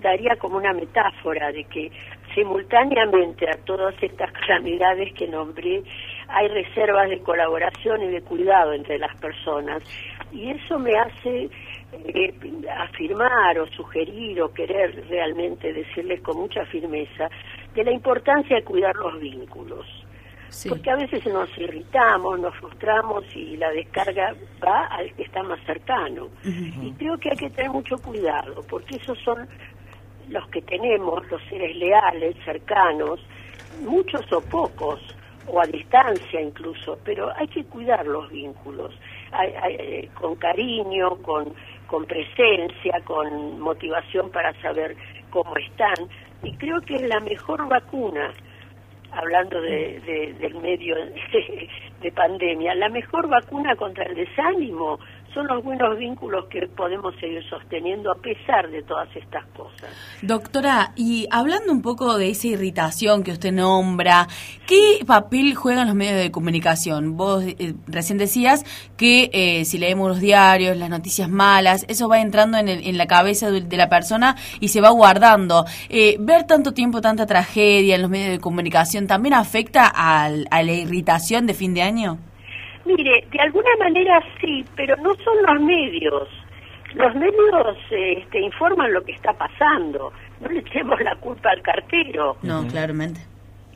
daría 0.00 0.36
como 0.36 0.56
una 0.56 0.72
metáfora 0.72 1.52
de 1.52 1.64
que 1.64 1.90
simultáneamente 2.34 3.48
a 3.48 3.56
todas 3.64 3.94
estas 4.02 4.30
calamidades 4.32 5.12
que 5.14 5.26
nombré, 5.26 5.82
hay 6.28 6.48
reservas 6.48 7.10
de 7.10 7.18
colaboración 7.20 8.02
y 8.02 8.08
de 8.08 8.22
cuidado 8.22 8.72
entre 8.72 8.98
las 8.98 9.14
personas. 9.20 9.82
Y 10.32 10.50
eso 10.50 10.78
me 10.78 10.92
hace 10.96 11.50
eh, 11.92 12.34
afirmar 12.78 13.58
o 13.58 13.66
sugerir 13.68 14.40
o 14.42 14.52
querer 14.52 15.04
realmente 15.08 15.72
decirles 15.72 16.20
con 16.20 16.36
mucha 16.36 16.64
firmeza 16.66 17.28
de 17.74 17.84
la 17.84 17.92
importancia 17.92 18.56
de 18.56 18.64
cuidar 18.64 18.94
los 18.96 19.18
vínculos. 19.20 19.86
Porque 20.68 20.90
a 20.90 20.96
veces 20.96 21.24
nos 21.26 21.48
irritamos, 21.56 22.40
nos 22.40 22.54
frustramos 22.56 23.24
y 23.36 23.56
la 23.56 23.70
descarga 23.70 24.34
va 24.64 24.86
al 24.86 25.14
que 25.14 25.22
está 25.22 25.44
más 25.44 25.60
cercano. 25.64 26.28
Y 26.44 26.90
creo 26.94 27.16
que 27.18 27.30
hay 27.30 27.36
que 27.36 27.50
tener 27.50 27.70
mucho 27.70 27.96
cuidado, 27.98 28.64
porque 28.68 28.96
esos 28.96 29.16
son 29.20 29.48
los 30.28 30.48
que 30.48 30.60
tenemos, 30.62 31.28
los 31.30 31.40
seres 31.44 31.76
leales, 31.76 32.36
cercanos, 32.44 33.20
muchos 33.82 34.30
o 34.32 34.40
pocos, 34.40 35.00
o 35.46 35.60
a 35.60 35.66
distancia 35.66 36.40
incluso, 36.40 36.98
pero 37.04 37.32
hay 37.36 37.48
que 37.48 37.64
cuidar 37.64 38.06
los 38.06 38.30
vínculos, 38.30 38.94
con 40.14 40.34
cariño, 40.36 41.16
con 41.22 41.54
con 41.90 42.06
presencia, 42.06 43.00
con 43.04 43.58
motivación 43.58 44.30
para 44.30 44.54
saber 44.62 44.96
cómo 45.30 45.56
están. 45.56 46.08
Y 46.44 46.56
creo 46.56 46.80
que 46.82 46.94
es 46.94 47.02
la 47.02 47.18
mejor 47.18 47.68
vacuna, 47.68 48.32
hablando 49.10 49.60
de, 49.60 50.36
del 50.38 50.54
medio 50.60 50.94
de 52.00 52.12
pandemia, 52.12 52.76
la 52.76 52.88
mejor 52.90 53.28
vacuna 53.28 53.74
contra 53.74 54.04
el 54.04 54.14
desánimo, 54.14 55.00
son 55.34 55.46
los 55.46 55.62
buenos 55.62 55.96
vínculos 55.96 56.46
que 56.50 56.66
podemos 56.66 57.14
seguir 57.20 57.42
sosteniendo 57.48 58.10
a 58.10 58.16
pesar 58.16 58.68
de 58.70 58.82
todas 58.82 59.08
estas 59.14 59.44
cosas. 59.56 59.90
Doctora, 60.22 60.92
y 60.96 61.28
hablando 61.30 61.72
un 61.72 61.82
poco 61.82 62.18
de 62.18 62.30
esa 62.30 62.48
irritación 62.48 63.22
que 63.22 63.32
usted 63.32 63.52
nombra, 63.52 64.26
¿qué 64.66 65.04
papel 65.06 65.54
juegan 65.54 65.86
los 65.86 65.94
medios 65.94 66.16
de 66.16 66.30
comunicación? 66.30 67.16
Vos 67.16 67.44
eh, 67.44 67.74
recién 67.86 68.18
decías 68.18 68.64
que 68.96 69.30
eh, 69.32 69.64
si 69.64 69.78
leemos 69.78 70.08
los 70.08 70.20
diarios, 70.20 70.76
las 70.76 70.90
noticias 70.90 71.28
malas, 71.28 71.84
eso 71.88 72.08
va 72.08 72.20
entrando 72.20 72.58
en, 72.58 72.68
en 72.68 72.98
la 72.98 73.06
cabeza 73.06 73.50
de, 73.50 73.76
la 73.76 73.88
persona 73.88 74.36
y 74.58 74.68
se 74.68 74.80
va 74.80 74.90
guardando. 74.90 75.64
Eh, 75.88 76.16
ver 76.18 76.44
tanto 76.44 76.72
tiempo, 76.72 77.00
tanta 77.00 77.26
tragedia 77.26 77.94
en 77.94 78.02
los 78.02 78.10
medios 78.10 78.30
de 78.32 78.40
comunicación, 78.40 79.06
¿también 79.06 79.34
afecta 79.34 79.86
a 79.86 80.28
la 80.28 80.72
irritación 80.72 81.46
de 81.46 81.54
fin 81.54 81.72
de 81.74 81.82
año? 81.82 82.18
Mire, 82.84 83.26
de 83.30 83.40
alguna 83.40 83.70
manera 83.78 84.22
sí, 84.40 84.64
pero 84.76 84.96
no 84.96 85.14
son 85.16 85.36
los 85.42 85.60
medios. 85.62 86.28
Los 86.94 87.14
medios 87.14 87.76
este, 87.90 88.40
informan 88.40 88.92
lo 88.92 89.02
que 89.02 89.12
está 89.12 89.32
pasando. 89.32 90.12
No 90.40 90.48
le 90.48 90.60
echemos 90.60 91.00
la 91.00 91.14
culpa 91.16 91.50
al 91.50 91.62
cartero. 91.62 92.36
No, 92.42 92.66
claramente. 92.66 93.20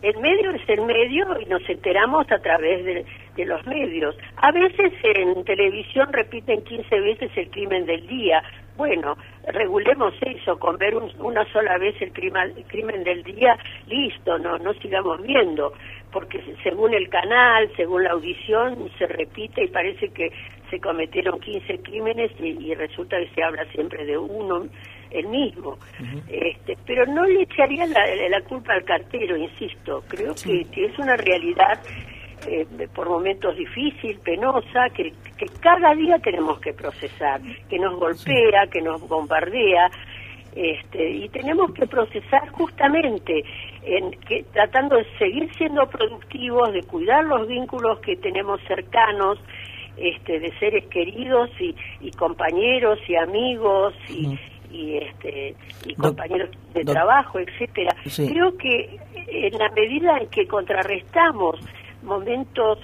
El 0.02 0.18
medio 0.18 0.50
es 0.50 0.68
el 0.68 0.82
medio 0.82 1.40
y 1.40 1.46
nos 1.46 1.66
enteramos 1.68 2.30
a 2.30 2.38
través 2.38 2.84
de, 2.84 3.06
de, 3.36 3.44
los 3.46 3.64
medios. 3.66 4.14
A 4.36 4.52
veces 4.52 4.92
en 5.02 5.44
televisión 5.44 6.12
repiten 6.12 6.62
15 6.62 7.00
veces 7.00 7.30
el 7.36 7.48
crimen 7.50 7.86
del 7.86 8.06
día, 8.06 8.42
bueno, 8.76 9.16
regulemos 9.52 10.14
eso, 10.20 10.58
con 10.58 10.76
ver 10.78 10.96
una 10.96 11.44
sola 11.52 11.78
vez 11.78 11.94
el 12.02 12.12
crimen, 12.12 12.52
el 12.56 12.64
crimen 12.64 13.04
del 13.04 13.22
día, 13.22 13.56
listo, 13.86 14.36
no, 14.38 14.58
no 14.58 14.74
sigamos 14.74 15.22
viendo, 15.22 15.72
porque 16.14 16.40
según 16.62 16.94
el 16.94 17.08
canal, 17.08 17.68
según 17.76 18.04
la 18.04 18.12
audición, 18.12 18.88
se 18.96 19.06
repite 19.06 19.64
y 19.64 19.68
parece 19.68 20.10
que 20.10 20.30
se 20.70 20.78
cometieron 20.78 21.40
15 21.40 21.80
crímenes 21.80 22.30
y, 22.38 22.72
resulta 22.74 23.18
que 23.18 23.28
se 23.34 23.42
habla 23.42 23.64
siempre 23.72 24.06
de 24.06 24.16
uno, 24.16 24.68
el 25.10 25.26
mismo. 25.26 25.76
este, 26.28 26.78
pero 26.86 27.04
no 27.06 27.24
le 27.24 27.42
echaría 27.42 27.84
la, 27.86 28.06
la, 28.28 28.40
culpa 28.42 28.74
al 28.74 28.84
cartero, 28.84 29.36
insisto, 29.36 30.04
creo 30.06 30.34
que, 30.36 30.64
que 30.70 30.86
es 30.86 30.98
una 31.00 31.16
realidad 31.16 31.80
eh, 32.46 32.66
por 32.94 33.08
momentos 33.08 33.56
difícil, 33.56 34.18
penosa, 34.20 34.88
que, 34.94 35.12
que 35.36 35.46
cada 35.60 35.94
día 35.94 36.18
tenemos 36.20 36.60
que 36.60 36.72
procesar, 36.74 37.40
que 37.68 37.78
nos 37.78 37.98
golpea, 37.98 38.68
que 38.70 38.80
nos 38.80 39.00
bombardea, 39.08 39.90
este, 40.54 41.10
y 41.10 41.28
tenemos 41.30 41.72
que 41.72 41.86
procesar 41.86 42.48
justamente 42.50 43.44
en 43.82 44.12
que, 44.20 44.44
tratando 44.52 44.96
de 44.96 45.06
seguir 45.18 45.52
siendo 45.56 45.88
productivos, 45.88 46.72
de 46.72 46.82
cuidar 46.84 47.24
los 47.24 47.48
vínculos 47.48 47.98
que 48.00 48.16
tenemos 48.16 48.60
cercanos, 48.68 49.38
este, 49.96 50.40
de 50.40 50.52
seres 50.58 50.86
queridos 50.86 51.50
y, 51.60 51.74
y 52.00 52.10
compañeros 52.12 52.98
y 53.08 53.16
amigos 53.16 53.94
y, 54.08 54.38
y 54.70 54.96
este 54.96 55.54
y 55.86 55.94
compañeros 55.94 56.50
de 56.72 56.84
trabajo, 56.84 57.38
etcétera. 57.38 57.94
Creo 58.16 58.56
que 58.56 58.98
en 59.28 59.58
la 59.58 59.68
medida 59.70 60.18
en 60.18 60.28
que 60.28 60.46
contrarrestamos 60.46 61.60
momentos 62.02 62.78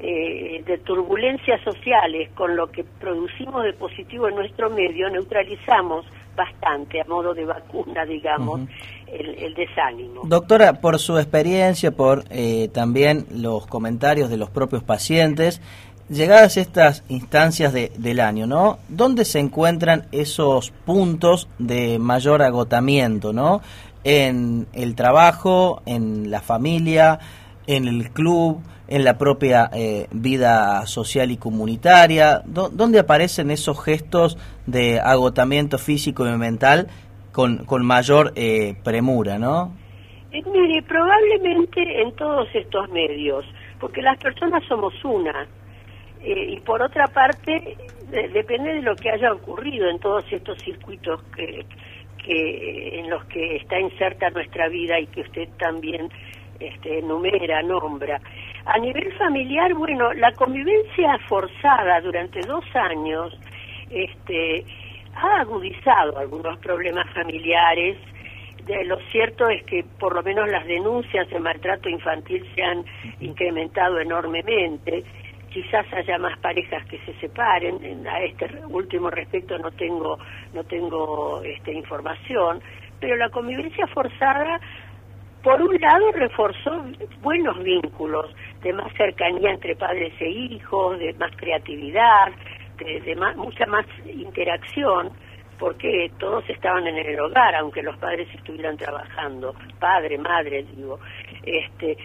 eh, 0.00 0.62
de 0.64 0.78
turbulencias 0.78 1.60
sociales 1.62 2.30
con 2.34 2.56
lo 2.56 2.68
que 2.70 2.84
producimos 2.84 3.64
de 3.64 3.72
positivo 3.72 4.28
en 4.28 4.36
nuestro 4.36 4.70
medio, 4.70 5.08
neutralizamos 5.10 6.06
bastante 6.36 7.00
a 7.00 7.04
modo 7.04 7.34
de 7.34 7.44
vacuna, 7.44 8.04
digamos, 8.04 8.62
el, 9.06 9.54
desánimo. 9.54 10.22
Doctora, 10.24 10.80
por 10.80 10.98
su 10.98 11.18
experiencia, 11.18 11.90
por 11.90 12.24
eh, 12.30 12.68
también 12.72 13.26
los 13.30 13.66
comentarios 13.66 14.30
de 14.30 14.36
los 14.36 14.50
propios 14.50 14.82
pacientes, 14.82 15.60
llegadas 16.08 16.56
estas 16.56 17.04
instancias 17.08 17.72
de, 17.72 17.92
del 17.96 18.20
año, 18.20 18.46
¿no? 18.46 18.78
¿Dónde 18.88 19.24
se 19.24 19.38
encuentran 19.38 20.06
esos 20.12 20.70
puntos 20.70 21.48
de 21.58 21.98
mayor 21.98 22.42
agotamiento, 22.42 23.32
¿no? 23.32 23.62
En 24.02 24.66
el 24.72 24.94
trabajo, 24.94 25.82
en 25.86 26.30
la 26.30 26.40
familia, 26.40 27.20
en 27.66 27.86
el 27.86 28.10
club, 28.10 28.60
en 28.88 29.04
la 29.04 29.16
propia 29.16 29.70
eh, 29.72 30.06
vida 30.12 30.86
social 30.86 31.30
y 31.30 31.36
comunitaria? 31.36 32.42
¿Dónde 32.44 32.98
aparecen 32.98 33.50
esos 33.50 33.82
gestos 33.82 34.38
de 34.66 35.00
agotamiento 35.00 35.78
físico 35.78 36.26
y 36.26 36.36
mental 36.36 36.88
con, 37.32 37.64
con 37.64 37.84
mayor 37.84 38.32
eh, 38.36 38.76
premura, 38.84 39.38
no? 39.38 39.72
Eh, 40.32 40.42
mire, 40.52 40.82
probablemente 40.82 42.02
en 42.02 42.12
todos 42.16 42.48
estos 42.54 42.88
medios, 42.90 43.44
porque 43.80 44.02
las 44.02 44.18
personas 44.18 44.62
somos 44.68 44.92
una. 45.04 45.46
y 46.24 46.58
por 46.60 46.80
otra 46.82 47.06
parte, 47.08 47.76
depende 48.32 48.74
de 48.74 48.82
lo 48.82 48.94
que 48.96 49.10
haya 49.10 49.32
ocurrido 49.32 49.88
en 49.88 49.98
todos 49.98 50.24
estos 50.32 50.58
circuitos 50.62 51.22
que, 51.36 51.66
que 52.24 52.98
en 53.00 53.10
los 53.10 53.24
que 53.26 53.56
está 53.56 53.78
inserta 53.78 54.30
nuestra 54.30 54.68
vida 54.68 54.98
y 54.98 55.06
que 55.06 55.20
usted 55.20 55.48
también 55.58 56.08
este, 56.60 56.98
enumera, 56.98 57.62
nombra. 57.62 58.20
A 58.66 58.78
nivel 58.78 59.12
familiar, 59.14 59.74
bueno, 59.74 60.12
la 60.14 60.32
convivencia 60.32 61.18
forzada 61.28 62.00
durante 62.00 62.40
dos 62.40 62.64
años 62.74 63.38
este, 63.90 64.64
ha 65.16 65.40
agudizado 65.40 66.18
algunos 66.18 66.58
problemas 66.58 67.08
familiares. 67.12 67.98
Lo 68.86 68.98
cierto 69.10 69.48
es 69.48 69.62
que 69.64 69.84
por 69.98 70.14
lo 70.14 70.22
menos 70.22 70.48
las 70.48 70.66
denuncias 70.66 71.28
de 71.28 71.38
maltrato 71.38 71.88
infantil 71.88 72.44
se 72.54 72.62
han 72.62 72.84
incrementado 73.20 74.00
enormemente. 74.00 75.04
Quizás 75.50 75.86
haya 75.92 76.18
más 76.18 76.38
parejas 76.38 76.84
que 76.86 76.98
se 77.00 77.12
separen. 77.20 78.06
A 78.08 78.22
este 78.22 78.48
último 78.68 79.10
respecto 79.10 79.58
no 79.58 79.70
tengo 79.72 80.18
no 80.54 80.64
tengo 80.64 81.42
este, 81.42 81.72
información, 81.74 82.60
pero 83.00 83.16
la 83.16 83.28
convivencia 83.28 83.86
forzada 83.88 84.58
por 85.44 85.60
un 85.60 85.78
lado 85.78 86.10
reforzó 86.12 86.84
buenos 87.20 87.62
vínculos 87.62 88.34
de 88.62 88.72
más 88.72 88.90
cercanía 88.94 89.50
entre 89.50 89.76
padres 89.76 90.14
e 90.18 90.30
hijos, 90.30 90.98
de 90.98 91.12
más 91.14 91.30
creatividad, 91.36 92.32
de, 92.78 93.14
mucha 93.36 93.66
más 93.66 93.84
interacción, 94.06 95.10
porque 95.58 96.10
todos 96.18 96.48
estaban 96.48 96.86
en 96.86 96.96
el 96.96 97.20
hogar, 97.20 97.54
aunque 97.56 97.82
los 97.82 97.96
padres 97.98 98.26
estuvieran 98.34 98.78
trabajando, 98.78 99.54
padre, 99.78 100.16
madre, 100.16 100.64
digo. 100.74 100.98
Este, 101.44 101.96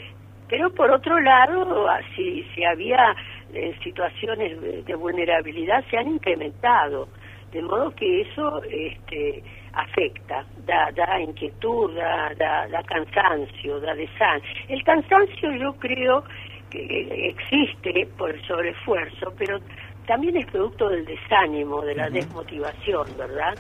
pero 0.50 0.70
por 0.72 0.92
otro 0.92 1.18
lado, 1.22 1.88
si, 2.16 2.44
si 2.54 2.66
había 2.66 3.16
eh, 3.54 3.74
situaciones 3.82 4.86
de 4.86 4.96
vulnerabilidad, 4.96 5.84
se 5.90 5.98
han 5.98 6.10
incrementado, 6.10 7.08
de 7.52 7.62
modo 7.62 7.92
que 7.92 8.22
eso 8.22 8.62
este, 8.64 9.44
afecta, 9.74 10.46
da, 10.66 10.92
da 10.92 11.20
inquietud, 11.20 11.96
da, 11.96 12.34
da, 12.36 12.84
cansancio, 12.84 13.80
da 13.80 13.94
desán. 13.96 14.42
El 14.68 14.84
cansancio 14.84 15.52
yo 15.56 15.74
creo 15.74 16.24
que 16.70 17.30
existe 17.30 18.08
por 18.18 18.32
el 18.32 18.42
sobreesfuerzo, 18.46 19.34
pero 19.38 19.60
también 20.06 20.38
es 20.38 20.46
producto 20.48 20.90
del 20.90 21.06
desánimo, 21.06 21.82
de 21.82 21.96
la 21.96 22.10
desmotivación, 22.10 23.06
¿verdad? 23.18 23.56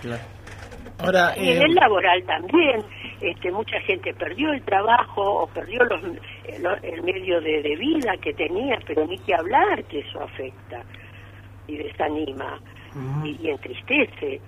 Ahora, 0.99 1.33
y 1.37 1.49
en 1.49 1.61
el 1.61 1.71
eh, 1.71 1.75
laboral 1.75 2.23
también, 2.23 2.83
este, 3.21 3.51
mucha 3.51 3.79
gente 3.81 4.13
perdió 4.13 4.51
el 4.51 4.61
trabajo 4.63 5.43
o 5.43 5.47
perdió 5.47 5.79
los, 5.85 6.03
el, 6.83 7.03
medio 7.03 7.39
de, 7.39 7.75
vida 7.77 8.17
que 8.21 8.33
tenía, 8.33 8.77
pero 8.85 9.05
ni 9.05 9.17
que 9.19 9.33
hablar 9.33 9.83
que 9.85 9.99
eso 9.99 10.21
afecta 10.21 10.83
y 11.67 11.77
desanima 11.77 12.59
y 13.23 13.49
entristece 13.49 14.41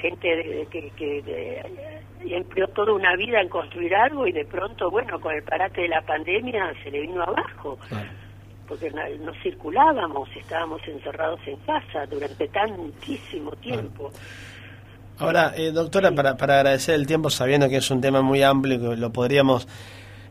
gente 0.00 0.66
que, 0.70 0.90
que 0.96 1.62
empleó 2.26 2.66
toda 2.68 2.92
una 2.92 3.16
vida 3.16 3.40
en 3.40 3.48
construir 3.48 3.94
algo 3.94 4.26
y 4.26 4.32
de 4.32 4.44
pronto, 4.44 4.90
bueno, 4.90 5.20
con 5.20 5.34
el 5.34 5.42
parate 5.42 5.82
de 5.82 5.88
la 5.88 6.02
pandemia 6.02 6.72
se 6.82 6.90
le 6.90 7.02
vino 7.02 7.22
abajo. 7.22 7.78
Porque 8.66 8.90
no, 8.90 9.32
circulábamos, 9.42 10.28
estábamos 10.36 10.82
encerrados 10.86 11.40
en 11.46 11.56
casa 11.60 12.04
durante 12.06 12.48
tantísimo 12.48 13.52
tiempo. 13.52 14.10
Ahora, 15.18 15.54
eh, 15.56 15.72
doctora, 15.72 16.12
para, 16.12 16.36
para 16.36 16.56
agradecer 16.58 16.94
el 16.94 17.06
tiempo, 17.06 17.30
sabiendo 17.30 17.68
que 17.68 17.78
es 17.78 17.90
un 17.90 18.00
tema 18.00 18.20
muy 18.20 18.42
amplio 18.42 18.76
y 18.76 18.78
que 18.78 18.96
lo 18.96 19.10
podríamos 19.10 19.66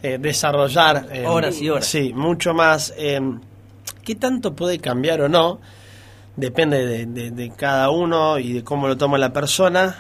eh, 0.03 0.17
desarrollar. 0.19 1.07
Eh, 1.11 1.25
horas 1.25 1.59
y 1.61 1.69
horas. 1.69 1.87
Sí, 1.87 2.13
mucho 2.13 2.53
más. 2.53 2.93
¿Qué 2.95 4.15
tanto 4.15 4.55
puede 4.55 4.79
cambiar 4.79 5.21
o 5.21 5.29
no? 5.29 5.59
Depende 6.37 7.05
de, 7.05 7.51
cada 7.57 7.89
uno 7.89 8.39
y 8.39 8.53
de 8.53 8.63
cómo 8.63 8.87
lo 8.87 8.95
toma 8.95 9.17
la 9.17 9.33
persona, 9.33 9.97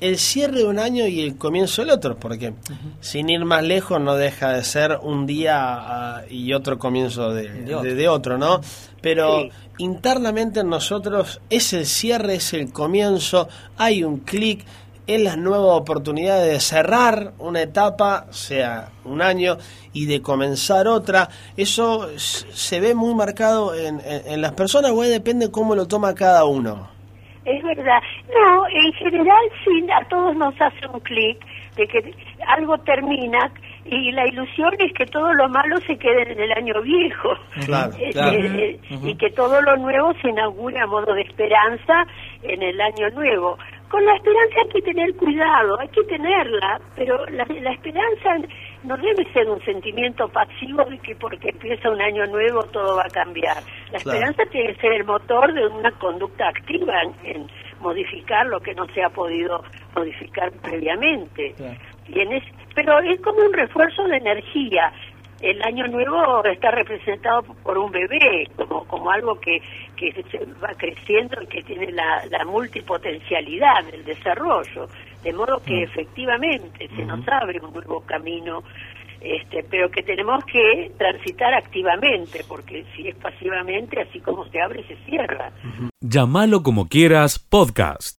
el 0.00 0.18
cierre 0.18 0.58
de 0.58 0.64
un 0.64 0.78
año 0.78 1.06
y 1.06 1.20
el 1.20 1.36
comienzo 1.36 1.82
del 1.82 1.90
otro, 1.90 2.16
porque 2.16 2.54
sin 3.00 3.28
ir 3.28 3.44
más 3.44 3.62
lejos 3.62 4.00
no 4.00 4.16
deja 4.16 4.52
de 4.52 4.64
ser 4.64 4.98
un 5.02 5.26
día 5.26 5.56
ah, 5.58 6.22
y 6.28 6.52
otro 6.52 6.78
comienzo 6.78 7.32
de, 7.32 8.08
otro. 8.08 8.38
¿no? 8.38 8.60
Pero 9.00 9.48
internamente 9.78 10.60
en 10.60 10.70
nosotros 10.70 11.40
es 11.50 11.72
el 11.72 11.86
cierre, 11.86 12.36
es 12.36 12.52
el 12.54 12.72
comienzo, 12.72 13.48
hay 13.76 14.02
un 14.02 14.18
clic, 14.18 14.64
es 15.06 15.20
la 15.20 15.36
nueva 15.36 15.76
oportunidad 15.76 16.42
de 16.42 16.58
cerrar 16.60 17.32
una 17.38 17.62
etapa, 17.62 18.26
sea 18.30 18.88
un 19.04 19.22
año, 19.22 19.56
y 19.92 20.06
de 20.06 20.20
comenzar 20.20 20.88
otra. 20.88 21.28
Eso 21.56 22.08
se 22.18 22.80
ve 22.80 22.94
muy 22.94 23.14
marcado 23.14 23.74
en, 23.74 24.00
en, 24.04 24.40
las 24.40 24.52
personas, 24.52 24.90
o 24.90 25.02
depende 25.02 25.50
cómo 25.50 25.74
lo 25.74 25.86
toma 25.86 26.14
cada 26.14 26.44
uno. 26.44 26.88
Es 27.44 27.62
verdad. 27.62 28.00
No, 28.28 28.66
en 28.68 28.92
general 28.94 29.42
sí, 29.64 29.86
a 29.90 30.06
todos 30.08 30.34
nos 30.36 30.54
hace 30.60 30.86
un 30.92 30.98
clic 31.00 31.38
de 31.76 31.86
que 31.86 32.14
algo 32.46 32.76
termina 32.78 33.52
y 33.84 34.10
la 34.12 34.26
ilusión 34.26 34.72
es 34.80 34.92
que 34.94 35.06
todo 35.06 35.32
lo 35.34 35.48
malo 35.48 35.76
se 35.86 35.96
quede 35.96 36.32
en 36.32 36.40
el 36.40 36.52
año 36.52 36.82
viejo 36.82 37.34
eh, 37.98 38.10
eh, 38.14 38.80
y 39.04 39.14
que 39.14 39.30
todo 39.30 39.60
lo 39.62 39.76
nuevo 39.76 40.12
se 40.20 40.30
inaugure 40.30 40.78
a 40.80 40.86
modo 40.86 41.14
de 41.14 41.22
esperanza 41.22 42.06
en 42.42 42.62
el 42.62 42.80
año 42.80 43.10
nuevo 43.10 43.58
con 43.88 44.04
la 44.04 44.14
esperanza 44.16 44.56
hay 44.62 44.68
que 44.68 44.82
tener 44.82 45.14
cuidado, 45.16 45.78
hay 45.80 45.88
que 45.88 46.02
tenerla, 46.04 46.80
pero 46.94 47.24
la, 47.26 47.44
esperanza 47.44 48.48
no 48.84 48.96
debe 48.96 49.24
ser 49.32 49.48
un 49.48 49.60
sentimiento 49.64 50.28
pasivo 50.28 50.84
de 50.84 50.98
que 50.98 51.14
porque 51.14 51.50
empieza 51.50 51.90
un 51.90 52.00
año 52.00 52.26
nuevo 52.26 52.62
todo 52.64 52.96
va 52.96 53.04
a 53.04 53.10
cambiar. 53.10 53.58
La 53.92 53.98
esperanza 53.98 54.42
tiene 54.50 54.74
que 54.74 54.80
ser 54.80 54.92
el 54.92 55.04
motor 55.04 55.52
de 55.52 55.66
una 55.66 55.90
conducta 55.92 56.48
activa 56.48 56.94
en, 57.22 57.46
modificar 57.80 58.46
lo 58.46 58.58
que 58.58 58.74
no 58.74 58.86
se 58.94 59.02
ha 59.02 59.10
podido 59.10 59.62
modificar 59.94 60.50
previamente. 60.62 61.54
pero 62.74 62.98
es 63.00 63.20
como 63.20 63.40
un 63.40 63.52
refuerzo 63.52 64.04
de 64.04 64.16
energía. 64.16 64.92
El 65.40 65.62
año 65.62 65.86
nuevo 65.88 66.44
está 66.44 66.70
representado 66.70 67.42
por 67.42 67.76
un 67.78 67.90
bebé, 67.90 68.48
como, 68.56 68.84
como 68.86 69.10
algo 69.10 69.38
que, 69.38 69.60
que 69.96 70.12
va 70.62 70.72
creciendo 70.76 71.42
y 71.42 71.46
que 71.46 71.62
tiene 71.62 71.92
la, 71.92 72.24
la 72.30 72.44
multipotencialidad 72.44 73.84
del 73.90 74.04
desarrollo. 74.04 74.88
De 75.22 75.32
modo 75.32 75.60
que 75.64 75.74
mm. 75.74 75.82
efectivamente 75.82 76.88
se 76.94 77.04
nos 77.04 77.26
abre 77.28 77.60
un 77.60 77.72
nuevo 77.72 78.00
camino, 78.02 78.62
este, 79.20 79.64
pero 79.70 79.90
que 79.90 80.02
tenemos 80.02 80.44
que 80.44 80.92
transitar 80.96 81.52
activamente, 81.54 82.44
porque 82.46 82.84
si 82.94 83.08
es 83.08 83.16
pasivamente, 83.16 84.00
así 84.00 84.20
como 84.20 84.44
se 84.46 84.60
abre, 84.60 84.86
se 84.86 84.96
cierra. 85.04 85.50
Llámalo 86.00 86.62
como 86.62 86.88
quieras, 86.88 87.38
podcast. 87.38 88.16